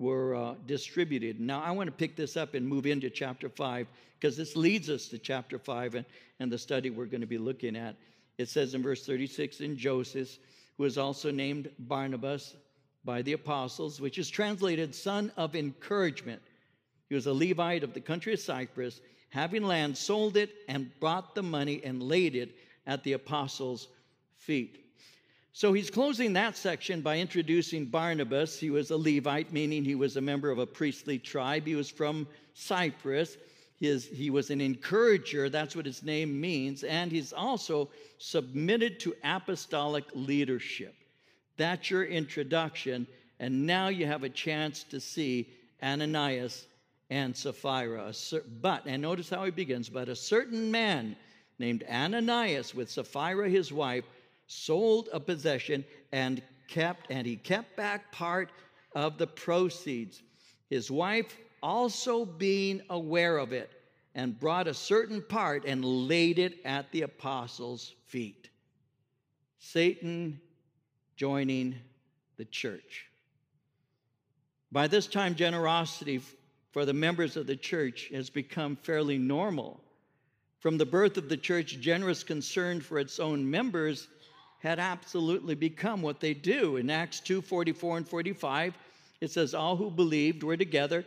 [0.00, 1.38] were uh, distributed.
[1.38, 3.86] Now, I want to pick this up and move into chapter 5
[4.18, 6.06] because this leads us to chapter 5 and,
[6.40, 7.96] and the study we're going to be looking at.
[8.38, 10.38] It says in verse 36 in Joseph,
[10.78, 12.56] who is also named Barnabas
[13.04, 16.40] by the apostles, which is translated son of encouragement.
[17.10, 21.34] He was a Levite of the country of Cyprus, having land, sold it, and brought
[21.34, 23.88] the money and laid it at the apostles'
[24.36, 24.79] feet.
[25.52, 28.58] So he's closing that section by introducing Barnabas.
[28.58, 31.66] He was a Levite, meaning he was a member of a priestly tribe.
[31.66, 33.36] He was from Cyprus.
[33.80, 39.16] His, he was an encourager, that's what his name means, and he's also submitted to
[39.24, 40.94] apostolic leadership.
[41.56, 43.06] That's your introduction,
[43.38, 45.48] and now you have a chance to see
[45.82, 46.66] Ananias
[47.08, 48.12] and Sapphira.
[48.60, 51.16] But, and notice how he begins, but a certain man
[51.58, 54.04] named Ananias with Sapphira his wife
[54.50, 58.50] sold a possession and kept and he kept back part
[58.94, 60.22] of the proceeds.
[60.68, 63.70] His wife also being aware of it
[64.16, 68.50] and brought a certain part and laid it at the apostles feet.
[69.60, 70.40] Satan
[71.16, 71.76] joining
[72.36, 73.06] the church.
[74.72, 76.20] By this time generosity
[76.72, 79.80] for the members of the church has become fairly normal.
[80.58, 84.08] From the birth of the church generous concern for its own members
[84.60, 86.76] had absolutely become what they do.
[86.76, 88.74] In Acts 2 44 and 45,
[89.20, 91.04] it says, All who believed were together,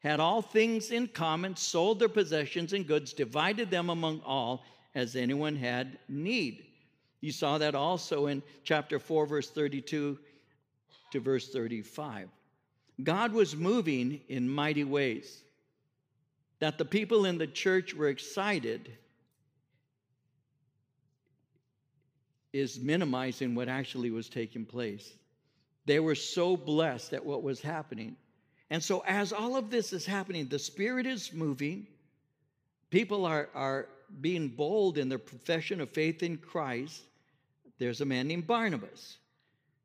[0.00, 5.16] had all things in common, sold their possessions and goods, divided them among all as
[5.16, 6.64] anyone had need.
[7.20, 10.18] You saw that also in chapter 4, verse 32
[11.12, 12.28] to verse 35.
[13.02, 15.42] God was moving in mighty ways.
[16.58, 18.92] That the people in the church were excited
[22.52, 25.14] is minimizing what actually was taking place.
[25.86, 28.16] They were so blessed at what was happening.
[28.70, 31.86] And so, as all of this is happening, the Spirit is moving.
[32.90, 33.88] People are, are
[34.20, 37.02] being bold in their profession of faith in Christ.
[37.78, 39.18] There's a man named Barnabas.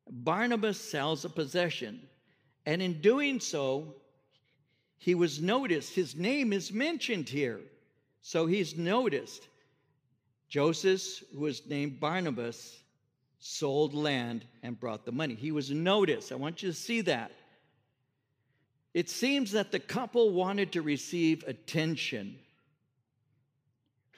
[0.09, 2.01] Barnabas sells a possession.
[2.65, 3.95] And in doing so,
[4.97, 5.93] he was noticed.
[5.93, 7.61] His name is mentioned here.
[8.21, 9.47] So he's noticed.
[10.49, 12.79] Joseph, who was named Barnabas,
[13.39, 15.35] sold land and brought the money.
[15.35, 16.31] He was noticed.
[16.31, 17.31] I want you to see that.
[18.93, 22.39] It seems that the couple wanted to receive attention.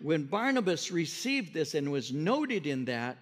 [0.02, 3.18] When Barnabas received this and was noted in that,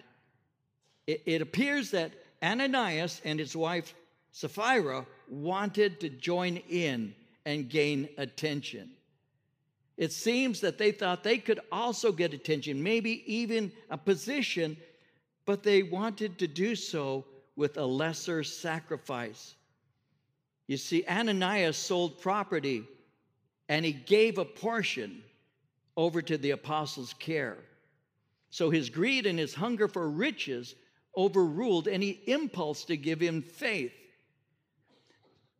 [1.06, 3.94] it, it appears that Ananias and his wife
[4.30, 8.90] Sapphira wanted to join in and gain attention.
[9.98, 14.76] It seems that they thought they could also get attention, maybe even a position,
[15.44, 17.24] but they wanted to do so
[17.56, 19.56] with a lesser sacrifice.
[20.68, 22.84] You see, Ananias sold property
[23.68, 25.22] and he gave a portion
[25.96, 27.58] over to the apostles' care.
[28.50, 30.76] So his greed and his hunger for riches
[31.16, 33.92] overruled any impulse to give him faith.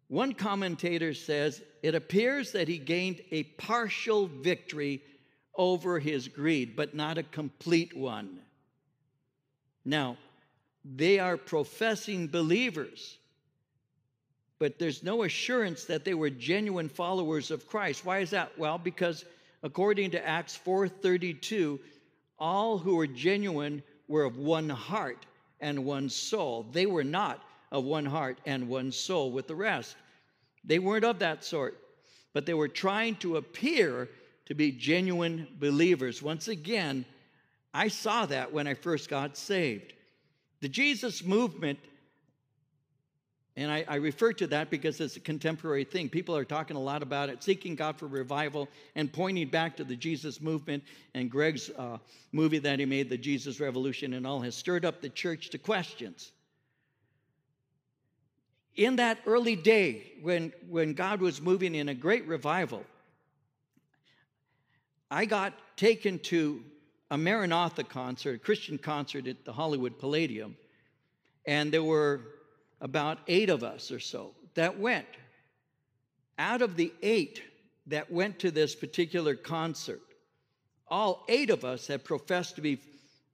[0.07, 5.03] One commentator says it appears that he gained a partial victory
[5.55, 8.39] over his greed, but not a complete one.
[9.85, 10.17] Now,
[10.85, 13.19] they are professing believers,
[14.59, 18.05] but there's no assurance that they were genuine followers of Christ.
[18.05, 18.57] Why is that?
[18.59, 19.25] Well, because
[19.63, 21.81] according to Acts 4:32,
[22.39, 25.27] All who were genuine were of one heart
[25.61, 26.67] and one soul.
[26.71, 29.97] They were not of one heart and one soul with the rest.
[30.69, 31.79] They weren't of that sort,
[32.35, 34.09] but they were trying to appear
[34.47, 36.23] to be genuine believers.
[36.23, 37.05] Once again,
[37.73, 39.95] I saw that when I first got saved.
[40.61, 41.79] The Jesus movement,
[43.57, 46.09] and I, I, refer to that because it's a contemporary thing.
[46.09, 49.85] People are talking a lot about it, seeking God for revival and pointing back to
[49.85, 50.85] the Jesus movement.
[51.15, 51.99] And Greg's uh,
[52.33, 55.59] movie that he made, The Jesus Revolution, and all, has stirred up the church to
[55.59, 56.33] questions.
[58.79, 62.85] In that early day, when, when God was moving in a great revival,
[65.11, 66.63] I got taken to
[67.11, 70.57] a Maranatha concert, a Christian concert at the Hollywood Palladium,
[71.45, 72.21] and there were
[72.81, 75.09] about eight of us or so that went.
[76.39, 77.43] Out of the eight
[77.89, 80.01] that went to this particular concert,
[80.87, 82.79] all eight of us had professed to be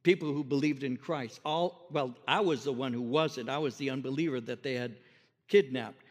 [0.04, 1.38] people who believed in Christ.
[1.44, 3.50] All well, I was the one who wasn't.
[3.50, 4.96] I was the unbeliever that they had
[5.48, 6.02] kidnapped.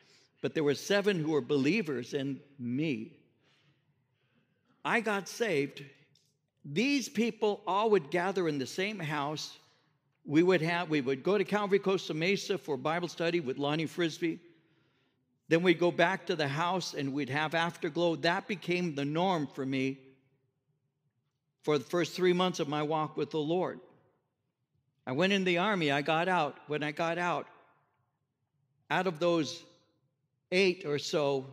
[0.41, 3.13] But there were seven who were believers and me.
[4.83, 5.83] I got saved
[6.65, 9.57] these people all would gather in the same house.
[10.25, 13.85] We would have we would go to Calvary Costa Mesa for Bible study with Lonnie
[13.85, 14.39] Frisbee.
[15.49, 18.15] Then we'd go back to the house and we'd have afterglow.
[18.15, 19.99] That became the norm for me
[21.63, 23.79] for the first three months of my walk with the Lord.
[25.05, 26.57] I went in the army, I got out.
[26.67, 27.45] When I got out,
[28.89, 29.63] out of those
[30.51, 31.45] eight or so,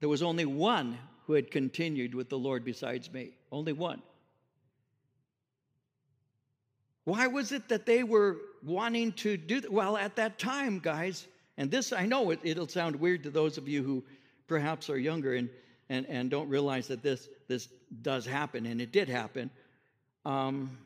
[0.00, 3.30] there was only one who had continued with the Lord besides me.
[3.50, 4.02] Only one.
[7.04, 9.72] Why was it that they were wanting to do that?
[9.72, 13.58] Well, at that time, guys, and this I know it, it'll sound weird to those
[13.58, 14.04] of you who
[14.46, 15.50] perhaps are younger and,
[15.88, 17.68] and, and don't realize that this, this
[18.02, 19.50] does happen, and it did happen.
[20.24, 20.78] Um,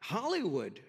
[0.00, 0.80] Hollywood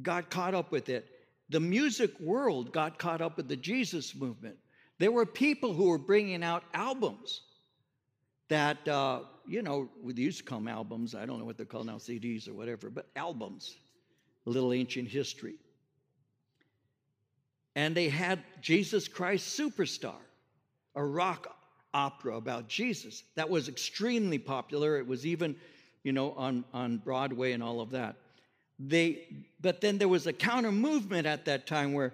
[0.00, 1.06] got caught up with it.
[1.50, 4.56] The music world got caught up with the Jesus movement.
[4.98, 7.42] There were people who were bringing out albums
[8.48, 11.14] that, uh, you know, we used to call them albums.
[11.14, 13.76] I don't know what they're called now, CDs or whatever, but albums,
[14.46, 15.54] a little ancient history.
[17.74, 20.20] And they had Jesus Christ Superstar,
[20.94, 21.56] a rock
[21.94, 24.98] opera about Jesus that was extremely popular.
[24.98, 25.56] It was even,
[26.04, 28.16] you know, on, on Broadway and all of that.
[28.84, 29.26] They,
[29.60, 32.12] but then there was a counter movement at that time where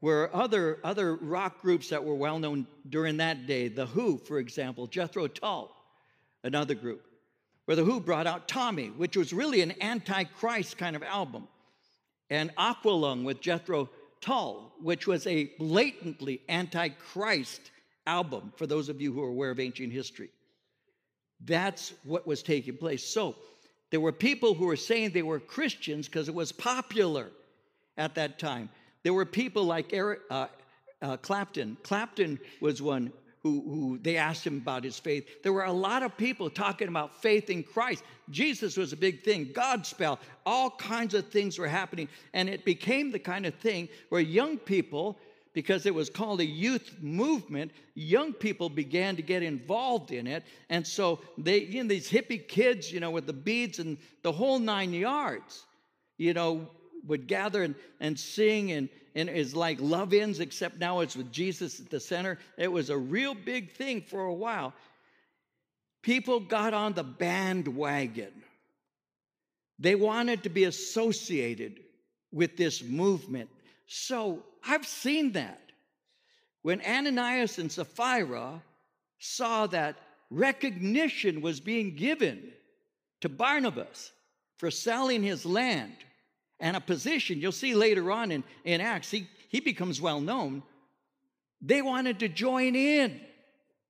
[0.00, 3.68] were other, other rock groups that were well known during that day.
[3.68, 5.74] The Who, for example, Jethro Tull,
[6.44, 7.04] another group,
[7.64, 11.48] where The Who brought out Tommy, which was really an anti-Christ kind of album,
[12.30, 13.90] and Aqualung with Jethro
[14.20, 17.70] Tull, which was a blatantly anti-Christ
[18.06, 20.30] album, for those of you who are aware of ancient history.
[21.44, 23.04] That's what was taking place.
[23.04, 23.36] So
[23.90, 27.28] there were people who were saying they were Christians because it was popular
[27.96, 28.68] at that time.
[29.02, 30.46] There were people like Eric uh,
[31.00, 31.76] uh, Clapton.
[31.82, 35.42] Clapton was one who, who they asked him about his faith.
[35.42, 38.02] There were a lot of people talking about faith in Christ.
[38.30, 42.08] Jesus was a big thing, Godspell, all kinds of things were happening.
[42.34, 45.18] And it became the kind of thing where young people,
[45.52, 50.44] because it was called a youth movement, young people began to get involved in it.
[50.68, 54.32] And so they, you know, these hippie kids, you know, with the beads and the
[54.32, 55.64] whole nine yards,
[56.16, 56.68] you know,
[57.06, 61.32] would gather and, and sing and, and it's like love ins except now it's with
[61.32, 62.38] jesus at the center.
[62.56, 64.74] It was a real big thing for a while.
[66.02, 68.32] People got on the bandwagon.
[69.78, 71.80] They wanted to be associated
[72.32, 73.48] with this movement
[73.88, 75.60] so i've seen that
[76.62, 78.62] when ananias and sapphira
[79.18, 79.96] saw that
[80.30, 82.52] recognition was being given
[83.20, 84.12] to barnabas
[84.58, 85.96] for selling his land
[86.60, 87.40] and a position.
[87.40, 90.62] You'll see later on in, in Acts, he, he becomes well known.
[91.60, 93.20] They wanted to join in.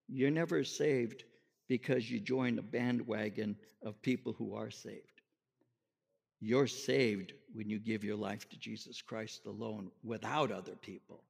[0.08, 1.24] You're never saved
[1.68, 5.02] because you join a bandwagon of people who are saved.
[6.40, 11.22] You're saved when you give your life to Jesus Christ alone without other people.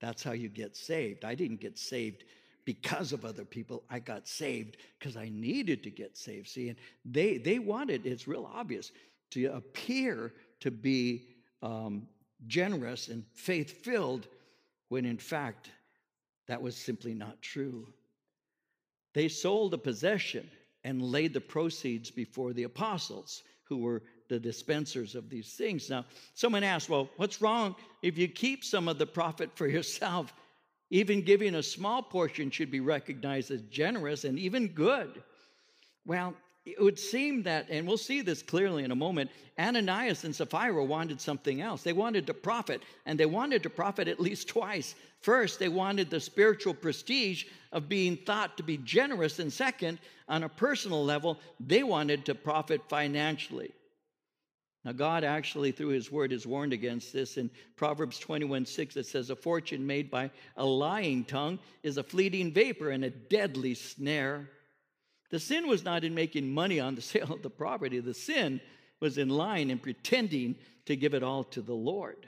[0.00, 1.24] That's how you get saved.
[1.24, 2.24] I didn't get saved
[2.64, 3.82] because of other people.
[3.90, 6.48] I got saved because I needed to get saved.
[6.48, 8.92] See, and they they wanted, it's real obvious,
[9.30, 11.28] to appear to be
[11.62, 12.06] um,
[12.46, 14.26] generous and faith filled
[14.88, 15.70] when in fact
[16.48, 17.86] that was simply not true.
[19.14, 20.50] They sold a possession
[20.84, 24.02] and laid the proceeds before the apostles who were
[24.32, 25.90] the dispensers of these things.
[25.90, 30.32] Now, someone asked, well, what's wrong if you keep some of the profit for yourself?
[30.88, 35.22] Even giving a small portion should be recognized as generous and even good.
[36.06, 36.32] Well,
[36.64, 40.82] it would seem that, and we'll see this clearly in a moment, Ananias and Sapphira
[40.82, 41.82] wanted something else.
[41.82, 44.94] They wanted to profit, and they wanted to profit at least twice.
[45.20, 50.42] First, they wanted the spiritual prestige of being thought to be generous, and second, on
[50.42, 53.72] a personal level, they wanted to profit financially.
[54.84, 57.36] Now, God actually, through His Word, has warned against this.
[57.36, 62.02] In Proverbs 21 6, it says, A fortune made by a lying tongue is a
[62.02, 64.50] fleeting vapor and a deadly snare.
[65.30, 68.60] The sin was not in making money on the sale of the property, the sin
[69.00, 70.56] was in lying and pretending
[70.86, 72.26] to give it all to the Lord.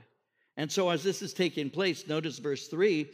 [0.56, 3.08] And so, as this is taking place, notice verse 3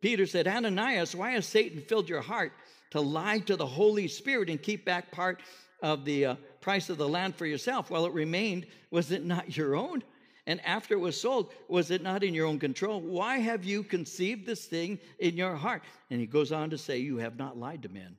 [0.00, 2.52] Peter said, Ananias, why has Satan filled your heart
[2.90, 5.40] to lie to the Holy Spirit and keep back part
[5.84, 8.66] of the uh, price of the land for yourself while it remained?
[8.90, 10.02] Was it not your own?
[10.46, 13.00] And after it was sold, was it not in your own control?
[13.00, 15.82] Why have you conceived this thing in your heart?
[16.10, 18.16] And he goes on to say, You have not lied to men,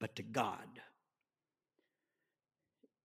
[0.00, 0.58] but to God.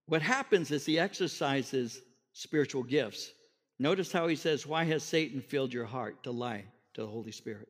[0.05, 2.01] What happens is he exercises
[2.33, 3.31] spiritual gifts.
[3.79, 7.31] Notice how he says, Why has Satan filled your heart to lie to the Holy
[7.31, 7.67] Spirit?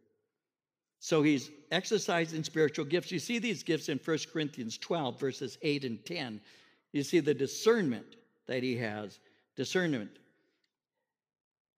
[1.00, 3.12] So he's exercising spiritual gifts.
[3.12, 6.42] You see these gifts in 1 Corinthians 12, verses 8 and 10.
[6.92, 8.16] You see the discernment
[8.48, 9.20] that he has.
[9.56, 10.12] Discernment.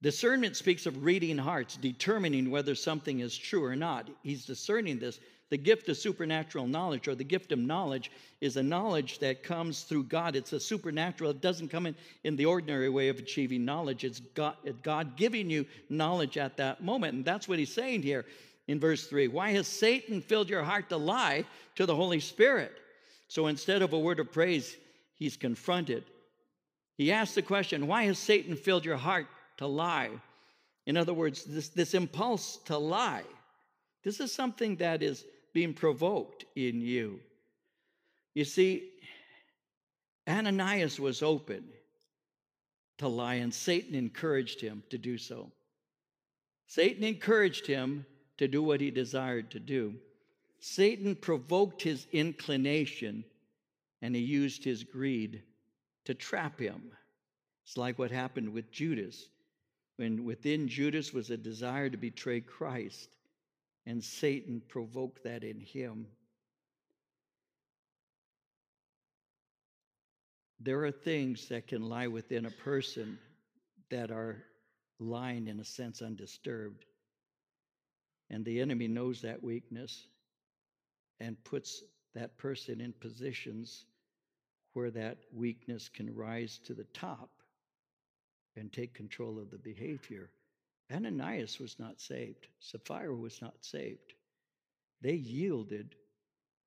[0.02, 4.10] Discernment speaks of reading hearts, determining whether something is true or not.
[4.24, 5.20] He's discerning this.
[5.50, 9.82] The gift of supernatural knowledge or the gift of knowledge is a knowledge that comes
[9.82, 10.36] through God.
[10.36, 14.04] It's a supernatural, it doesn't come in, in the ordinary way of achieving knowledge.
[14.04, 17.16] It's God, God giving you knowledge at that moment.
[17.16, 18.26] And that's what he's saying here
[18.70, 19.30] in verse 3.
[19.30, 21.44] Why has Satan filled your heart to lie
[21.76, 22.72] to the Holy Spirit?
[23.28, 24.78] So instead of a word of praise,
[25.16, 26.04] he's confronted.
[26.96, 29.26] He asks the question, Why has Satan filled your heart
[29.58, 30.12] to lie?
[30.86, 33.24] In other words, this, this impulse to lie.
[34.04, 37.22] This is something that is being provoked in you.
[38.36, 38.92] You see,
[40.28, 41.64] Ananias was open
[43.00, 45.52] to lie, and Satan encouraged him to do so.
[46.68, 48.06] Satan encouraged him
[48.40, 49.94] to do what he desired to do.
[50.62, 53.26] Satan provoked his inclination
[54.02, 55.44] and he used his greed
[56.06, 56.82] to trap him.
[57.66, 59.28] It's like what happened with Judas,
[59.98, 63.10] when within Judas was a desire to betray Christ
[63.86, 66.08] and Satan provoked that in him.
[70.62, 73.20] There are things that can lie within a person
[73.90, 74.44] that are
[74.98, 76.86] lying in a sense undisturbed.
[78.30, 80.08] And the enemy knows that weakness
[81.20, 83.86] and puts that person in positions
[84.74, 87.30] where that weakness can rise to the top
[88.56, 90.30] and take control of the behavior.
[90.92, 94.14] Ananias was not saved, Sapphira was not saved.
[95.02, 95.96] They yielded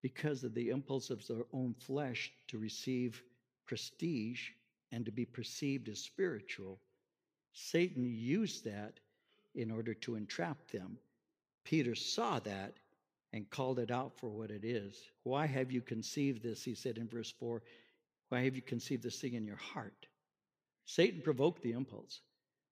[0.01, 3.23] because of the impulse of their own flesh to receive
[3.65, 4.49] prestige
[4.91, 6.79] and to be perceived as spiritual.
[7.53, 8.99] Satan used that
[9.55, 10.97] in order to entrap them.
[11.63, 12.73] Peter saw that
[13.31, 15.01] and called it out for what it is.
[15.23, 16.63] Why have you conceived this?
[16.63, 17.61] He said in verse 4.
[18.29, 20.07] Why have you conceived this thing in your heart?
[20.85, 22.21] Satan provoked the impulse.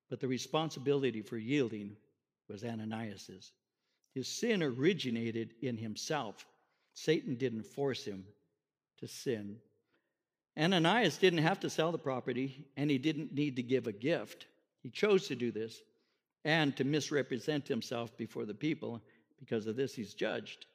[0.09, 1.95] But the responsibility for yielding
[2.49, 3.53] was Ananias's.
[4.13, 6.45] His sin originated in himself.
[6.93, 8.25] Satan didn't force him
[8.99, 9.57] to sin.
[10.57, 14.47] Ananias didn't have to sell the property and he didn't need to give a gift.
[14.83, 15.81] He chose to do this
[16.45, 19.01] and to misrepresent himself before the people.
[19.39, 20.65] Because of this, he's judged.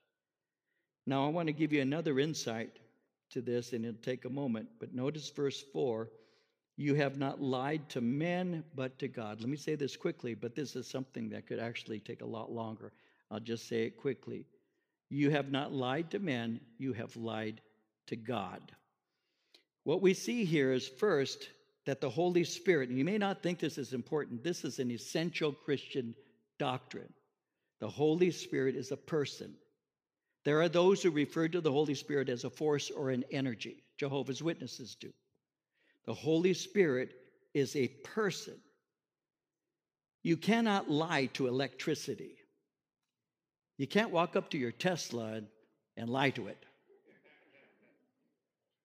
[1.07, 2.79] Now, I want to give you another insight
[3.31, 4.69] to this, and it'll take a moment.
[4.81, 6.09] But notice verse 4
[6.79, 9.41] you have not lied to men, but to God.
[9.41, 12.53] Let me say this quickly, but this is something that could actually take a lot
[12.53, 12.93] longer.
[13.31, 14.45] I'll just say it quickly.
[15.09, 17.63] You have not lied to men, you have lied
[18.09, 18.61] to God.
[19.85, 21.49] What we see here is first
[21.87, 24.91] that the Holy Spirit, and you may not think this is important, this is an
[24.91, 26.15] essential Christian
[26.59, 27.13] doctrine.
[27.79, 29.55] The Holy Spirit is a person.
[30.45, 33.85] There are those who refer to the Holy Spirit as a force or an energy.
[33.99, 35.13] Jehovah's Witnesses do.
[36.07, 37.15] The Holy Spirit
[37.55, 38.55] is a person.
[40.23, 42.37] You cannot lie to electricity.
[43.79, 45.43] You can't walk up to your Tesla
[45.97, 46.65] and lie to it.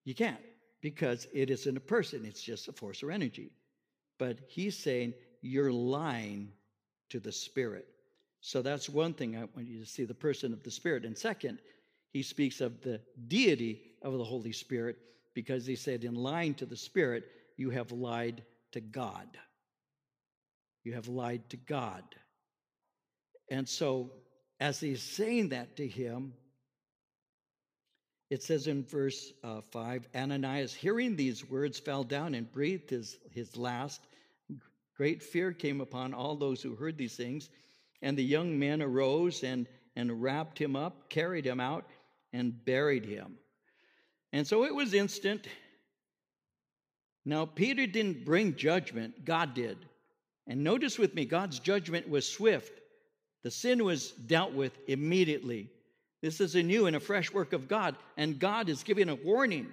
[0.04, 0.38] You can't
[0.82, 3.50] because it isn't a person, it's just a force or energy.
[4.18, 6.52] But he's saying you're lying
[7.10, 7.86] to the Spirit.
[8.40, 11.04] So that's one thing I want you to see the person of the Spirit.
[11.04, 11.60] And second,
[12.12, 14.98] he speaks of the deity of the Holy Spirit
[15.34, 17.24] because he said, in lying to the Spirit,
[17.56, 19.28] you have lied to God.
[20.84, 22.02] You have lied to God.
[23.50, 24.10] And so,
[24.60, 26.32] as he's saying that to him,
[28.32, 33.18] it says in verse uh, 5 Ananias, hearing these words, fell down and breathed his,
[33.30, 34.00] his last.
[34.96, 37.50] Great fear came upon all those who heard these things.
[38.00, 39.66] And the young men arose and,
[39.96, 41.84] and wrapped him up, carried him out,
[42.32, 43.34] and buried him.
[44.32, 45.46] And so it was instant.
[47.26, 49.76] Now, Peter didn't bring judgment, God did.
[50.46, 52.80] And notice with me, God's judgment was swift.
[53.42, 55.68] The sin was dealt with immediately.
[56.22, 59.16] This is a new and a fresh work of God, and God is giving a
[59.16, 59.66] warning.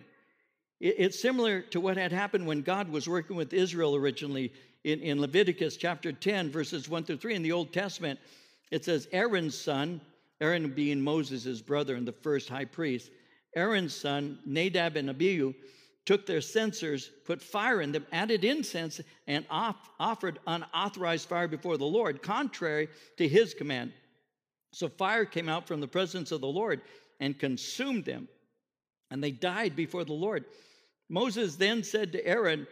[0.79, 4.51] It's similar to what had happened when God was working with Israel originally
[4.83, 8.19] in, in Leviticus chapter 10, verses 1 through 3 in the Old Testament.
[8.71, 10.01] It says, Aaron's son,
[10.41, 13.11] Aaron being Moses' brother and the first high priest,
[13.55, 15.53] Aaron's son, Nadab and Abihu,
[16.05, 21.77] took their censers, put fire in them, added incense, and off, offered unauthorized fire before
[21.77, 22.87] the Lord, contrary
[23.17, 23.91] to his command.
[24.71, 26.81] So fire came out from the presence of the Lord
[27.19, 28.27] and consumed them,
[29.11, 30.45] and they died before the Lord.
[31.09, 32.67] Moses then said to Aaron,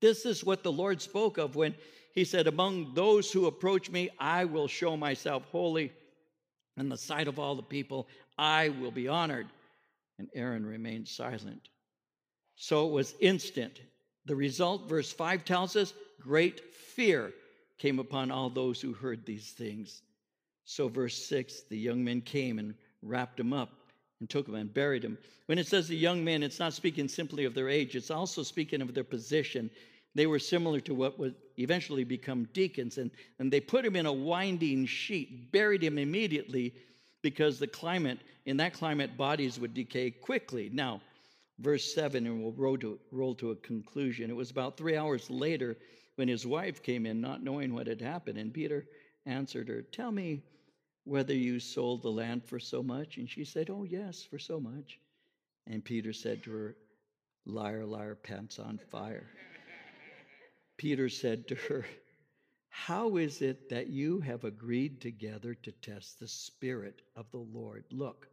[0.00, 1.74] This is what the Lord spoke of when
[2.14, 5.92] he said, Among those who approach me, I will show myself holy.
[6.78, 8.08] In the sight of all the people,
[8.38, 9.46] I will be honored.
[10.18, 11.68] And Aaron remained silent.
[12.56, 13.80] So it was instant.
[14.24, 17.32] The result, verse 5 tells us great fear
[17.78, 20.02] came upon all those who heard these things.
[20.64, 23.70] So, verse 6 the young men came and wrapped him up
[24.20, 25.18] and took him and buried him.
[25.46, 28.42] When it says the young men, it's not speaking simply of their age, it's also
[28.42, 29.70] speaking of their position.
[30.14, 34.06] They were similar to what would eventually become deacons, and, and they put him in
[34.06, 36.74] a winding sheet, buried him immediately
[37.22, 40.70] because the climate, in that climate, bodies would decay quickly.
[40.72, 41.00] Now,
[41.58, 44.30] verse 7, and we'll roll to, roll to a conclusion.
[44.30, 45.76] It was about three hours later
[46.16, 48.86] when his wife came in, not knowing what had happened, and Peter
[49.26, 50.42] answered her, Tell me
[51.04, 53.16] whether you sold the land for so much.
[53.18, 54.98] And she said, Oh, yes, for so much.
[55.66, 56.76] And Peter said to her,
[57.44, 59.28] Liar, liar, pants on fire.
[60.76, 61.86] Peter said to her,
[62.68, 67.84] How is it that you have agreed together to test the Spirit of the Lord?
[67.90, 68.28] Look,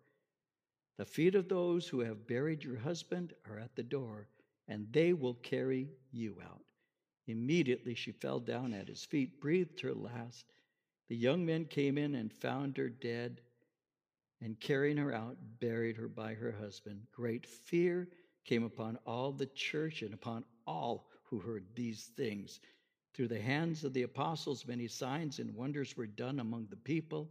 [0.97, 4.27] the feet of those who have buried your husband are at the door,
[4.67, 6.63] and they will carry you out.
[7.27, 10.45] Immediately she fell down at his feet, breathed her last
[11.09, 13.41] the young men came in and found her dead,
[14.41, 17.01] and carrying her out, buried her by her husband.
[17.11, 18.07] Great fear
[18.45, 22.61] came upon all the church and upon all who heard these things.
[23.13, 27.29] Through the hands of the apostles, many signs and wonders were done among the people.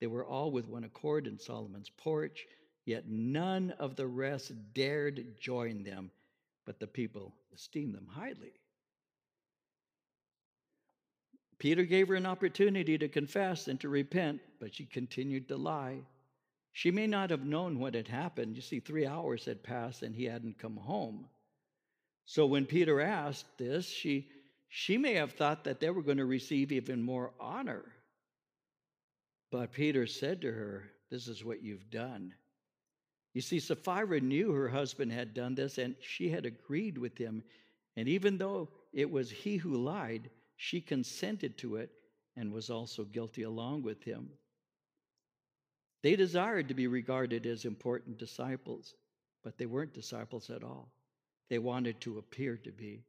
[0.00, 2.46] They were all with one accord in Solomon's porch,
[2.86, 6.10] yet none of the rest dared join them,
[6.64, 8.59] but the people esteemed them highly.
[11.60, 16.00] Peter gave her an opportunity to confess and to repent, but she continued to lie.
[16.72, 18.56] She may not have known what had happened.
[18.56, 21.26] You see, three hours had passed and he hadn't come home.
[22.24, 24.26] So when Peter asked this, she,
[24.70, 27.84] she may have thought that they were going to receive even more honor.
[29.50, 32.32] But Peter said to her, This is what you've done.
[33.34, 37.42] You see, Sapphira knew her husband had done this and she had agreed with him.
[37.96, 40.30] And even though it was he who lied,
[40.62, 41.90] she consented to it
[42.36, 44.28] and was also guilty along with him.
[46.02, 48.94] They desired to be regarded as important disciples,
[49.42, 50.92] but they weren't disciples at all.
[51.48, 53.06] They wanted to appear to be.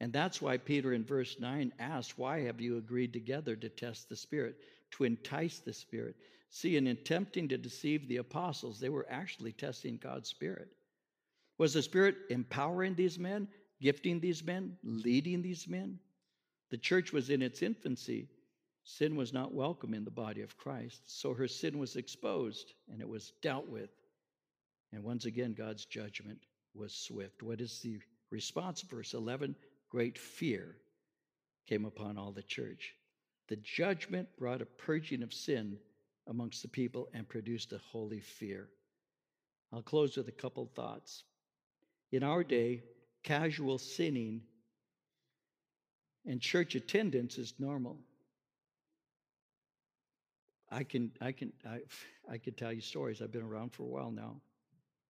[0.00, 4.08] And that's why Peter in verse 9 asked, Why have you agreed together to test
[4.08, 4.56] the Spirit,
[4.90, 6.16] to entice the Spirit?
[6.50, 10.72] See, in attempting to deceive the apostles, they were actually testing God's Spirit.
[11.58, 13.46] Was the Spirit empowering these men,
[13.80, 16.00] gifting these men, leading these men?
[16.72, 18.30] The church was in its infancy.
[18.84, 21.02] Sin was not welcome in the body of Christ.
[21.04, 23.90] So her sin was exposed and it was dealt with.
[24.90, 26.38] And once again, God's judgment
[26.74, 27.42] was swift.
[27.42, 27.98] What is the
[28.30, 28.80] response?
[28.80, 29.54] Verse 11
[29.90, 30.78] Great fear
[31.68, 32.94] came upon all the church.
[33.48, 35.76] The judgment brought a purging of sin
[36.26, 38.70] amongst the people and produced a holy fear.
[39.74, 41.24] I'll close with a couple thoughts.
[42.12, 42.82] In our day,
[43.22, 44.40] casual sinning
[46.26, 47.98] and church attendance is normal.
[50.70, 51.80] I can, I can, I,
[52.30, 53.20] I can tell you stories.
[53.20, 54.40] I've been around for a while now,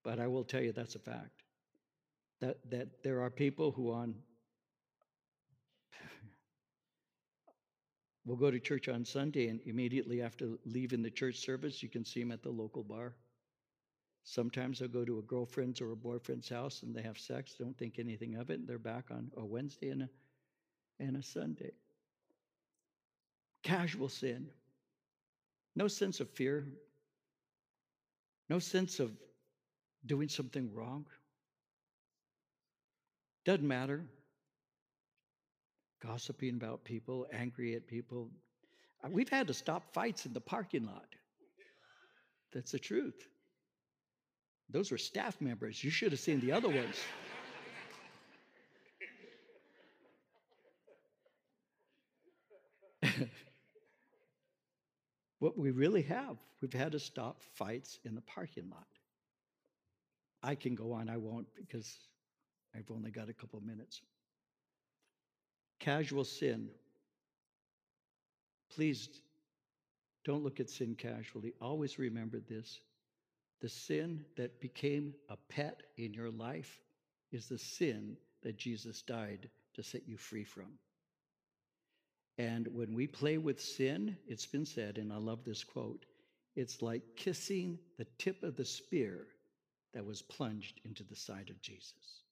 [0.03, 1.45] but I will tell you that's a fact.
[2.41, 4.17] That that there are people who on
[8.27, 12.05] will go to church on Sunday and immediately after leaving the church service, you can
[12.05, 13.15] see them at the local bar.
[14.25, 17.77] Sometimes they'll go to a girlfriend's or a boyfriend's house and they have sex, don't
[17.79, 20.09] think anything of it, and they're back on a Wednesday and a
[21.03, 21.73] and a Sunday.
[23.63, 24.47] Casual sin.
[25.75, 26.67] No sense of fear.
[28.49, 29.11] No sense of
[30.07, 31.07] doing something wrong.
[33.45, 34.05] Doesn't matter.
[36.05, 38.31] Gossiping about people, angry at people.
[39.05, 41.07] Uh, we've had to stop fights in the parking lot.
[42.53, 43.29] That's the truth.
[44.71, 45.83] Those were staff members.
[45.83, 46.97] You should have seen the other ones.
[55.43, 58.87] What we really have, we've had to stop fights in the parking lot.
[60.41, 61.99] I can go on, I won't because
[62.73, 64.03] I've only got a couple minutes.
[65.81, 66.69] Casual sin.
[68.71, 69.09] Please
[70.25, 71.55] don't look at sin casually.
[71.61, 72.79] Always remember this.
[73.63, 76.79] The sin that became a pet in your life
[77.33, 80.79] is the sin that Jesus died to set you free from.
[82.39, 86.07] And when we play with sin, it's been said, and I love this quote
[86.55, 89.27] it's like kissing the tip of the spear
[89.95, 92.25] that was plunged into the side of Jesus.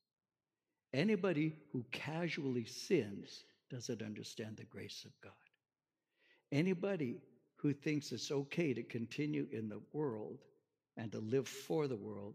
[0.92, 5.32] Anybody who casually sins doesn't understand the grace of God.
[6.52, 7.22] Anybody
[7.56, 10.38] who thinks it's okay to continue in the world
[10.96, 12.34] and to live for the world,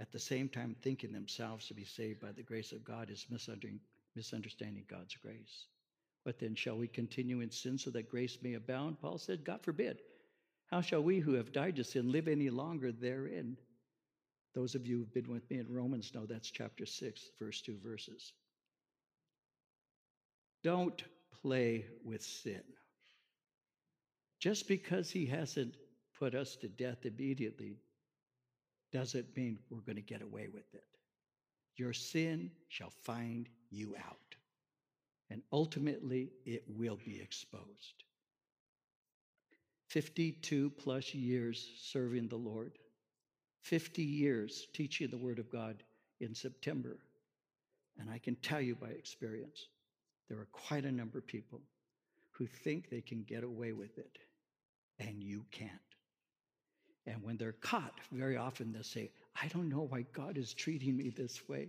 [0.00, 3.26] at the same time thinking themselves to be saved by the grace of God, is
[3.30, 5.66] misunderstanding God's grace.
[6.24, 9.00] But then shall we continue in sin so that grace may abound?
[9.00, 10.00] Paul said, God forbid.
[10.66, 13.56] How shall we who have died to sin live any longer therein?
[14.54, 17.78] Those of you who've been with me in Romans know that's chapter 6, first two
[17.82, 18.32] verses.
[20.62, 21.02] Don't
[21.42, 22.62] play with sin.
[24.38, 25.76] Just because he hasn't
[26.18, 27.78] put us to death immediately
[28.92, 30.84] doesn't mean we're going to get away with it.
[31.76, 34.34] Your sin shall find you out,
[35.30, 38.04] and ultimately it will be exposed.
[39.88, 42.78] 52 plus years serving the Lord,
[43.62, 45.82] 50 years teaching the Word of God
[46.20, 46.98] in September.
[47.98, 49.66] And I can tell you by experience,
[50.28, 51.60] there are quite a number of people
[52.30, 54.18] who think they can get away with it
[54.98, 55.70] and you can't.
[57.06, 59.10] And when they're caught, very often they'll say,
[59.40, 61.68] I don't know why God is treating me this way.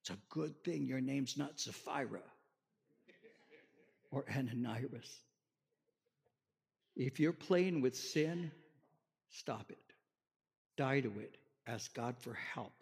[0.00, 2.22] It's a good thing your name's not Sapphira
[4.14, 5.20] or Ananias.
[6.94, 8.52] If you're playing with sin,
[9.30, 9.78] stop it.
[10.76, 11.36] Die to it.
[11.66, 12.72] Ask God for help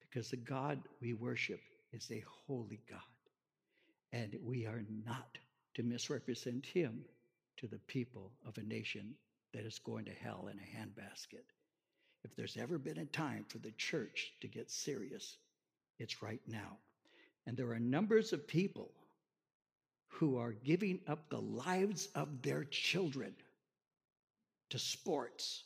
[0.00, 1.60] because the God we worship
[1.92, 2.98] is a holy God.
[4.12, 5.38] And we are not
[5.76, 7.04] to misrepresent him
[7.58, 9.14] to the people of a nation
[9.54, 11.44] that is going to hell in a handbasket.
[12.24, 15.38] If there's ever been a time for the church to get serious,
[15.98, 16.76] it's right now.
[17.46, 18.90] And there are numbers of people
[20.10, 23.34] who are giving up the lives of their children
[24.70, 25.64] to sports.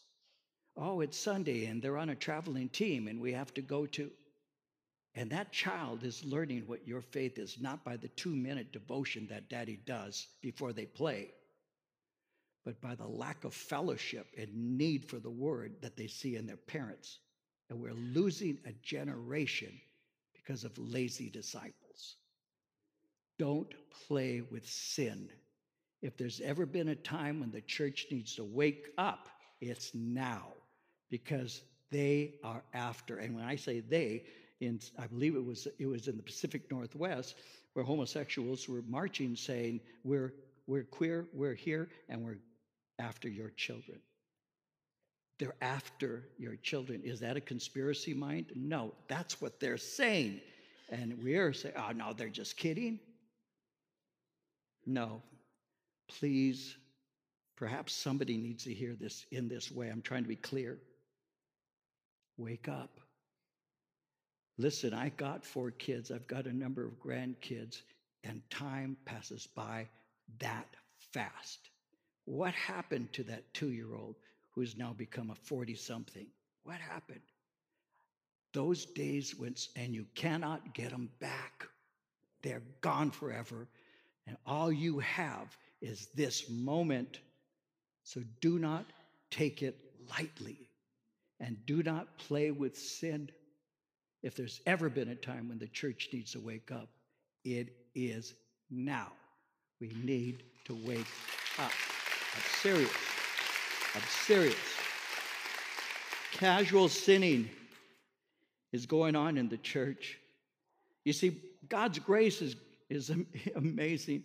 [0.76, 4.10] Oh, it's Sunday and they're on a traveling team and we have to go to.
[5.14, 9.26] And that child is learning what your faith is, not by the two minute devotion
[9.28, 11.30] that daddy does before they play
[12.64, 16.46] but by the lack of fellowship and need for the word that they see in
[16.46, 17.18] their parents.
[17.68, 19.72] And we're losing a generation
[20.32, 21.74] because of lazy disciples.
[23.38, 23.72] Don't
[24.06, 25.28] play with sin.
[26.02, 29.28] If there's ever been a time when the church needs to wake up,
[29.60, 30.48] it's now
[31.10, 33.18] because they are after.
[33.18, 34.24] And when I say they,
[34.60, 37.36] in I believe it was it was in the Pacific Northwest
[37.72, 40.32] where homosexuals were marching saying we're
[40.66, 42.38] we're queer, we're here, and we're
[42.98, 43.98] after your children.
[45.38, 47.02] They're after your children.
[47.04, 48.46] Is that a conspiracy mind?
[48.54, 50.40] No, that's what they're saying.
[50.90, 53.00] And we're saying, oh, no, they're just kidding.
[54.86, 55.22] No,
[56.08, 56.76] please,
[57.56, 59.88] perhaps somebody needs to hear this in this way.
[59.88, 60.78] I'm trying to be clear.
[62.36, 63.00] Wake up.
[64.56, 67.82] Listen, I got four kids, I've got a number of grandkids,
[68.22, 69.88] and time passes by
[70.38, 70.66] that
[71.12, 71.70] fast.
[72.24, 74.14] What happened to that two year old
[74.54, 76.26] who's now become a 40 something?
[76.62, 77.20] What happened?
[78.52, 81.66] Those days went, and you cannot get them back.
[82.42, 83.66] They're gone forever.
[84.26, 87.20] And all you have is this moment.
[88.04, 88.84] So do not
[89.30, 89.76] take it
[90.18, 90.58] lightly
[91.40, 93.30] and do not play with sin.
[94.22, 96.88] If there's ever been a time when the church needs to wake up,
[97.44, 98.34] it is
[98.70, 99.12] now.
[99.80, 101.06] We need to wake
[101.58, 101.72] up.
[102.34, 102.90] I'm serious.
[103.94, 104.56] I'm serious.
[106.32, 107.50] Casual sinning
[108.72, 110.18] is going on in the church.
[111.04, 112.56] You see, God's grace is,
[112.94, 113.10] is
[113.56, 114.24] amazing,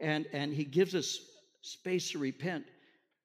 [0.00, 1.20] and, and He gives us
[1.62, 2.64] space to repent.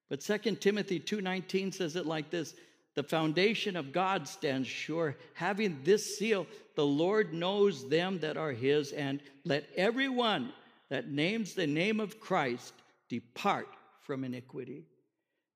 [0.08, 2.54] But 2 Timothy 2:19 says it like this:
[2.94, 5.16] The foundation of God stands sure.
[5.34, 10.52] Having this seal, the Lord knows them that are his, and let everyone
[10.88, 12.74] that names the name of Christ
[13.08, 13.68] depart
[14.00, 14.84] from iniquity.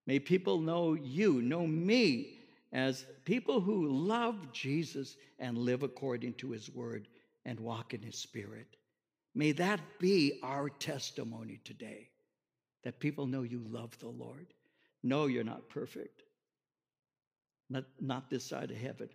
[0.06, 2.38] May people know you, know me,
[2.72, 7.08] as people who love Jesus and live according to his word
[7.44, 8.76] and walk in his spirit.
[9.34, 12.08] May that be our testimony today
[12.84, 14.46] that people know you love the Lord.
[15.02, 16.22] No, you're not perfect
[17.70, 19.08] not, not this side of heaven,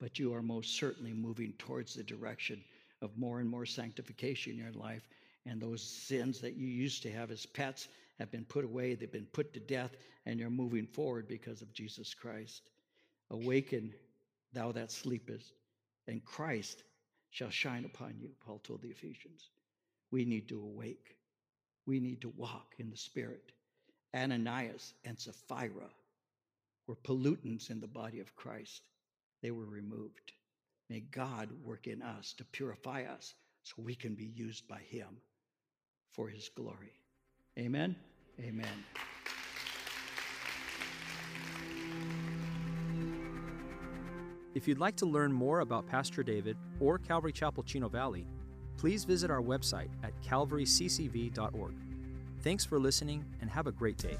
[0.00, 2.62] but you are most certainly moving towards the direction
[3.02, 5.08] of more and more sanctification in your life.
[5.46, 9.10] And those sins that you used to have as pets have been put away, they've
[9.10, 12.70] been put to death, and you're moving forward because of Jesus Christ.
[13.30, 13.94] Awaken,
[14.52, 15.52] thou that sleepest,
[16.06, 16.82] and Christ
[17.30, 19.50] shall shine upon you, Paul told the Ephesians.
[20.10, 21.16] We need to awake.
[21.86, 23.52] We need to walk in the Spirit.
[24.14, 25.90] Ananias and Sapphira
[26.86, 28.82] were pollutants in the body of Christ.
[29.42, 30.32] They were removed.
[30.88, 35.18] May God work in us to purify us so we can be used by Him
[36.12, 36.92] for His glory.
[37.58, 37.94] Amen.
[38.40, 38.84] Amen.
[44.54, 48.26] If you'd like to learn more about Pastor David or Calvary Chapel Chino Valley,
[48.76, 51.74] please visit our website at calvaryccv.org.
[52.40, 54.16] Thanks for listening and have a great day.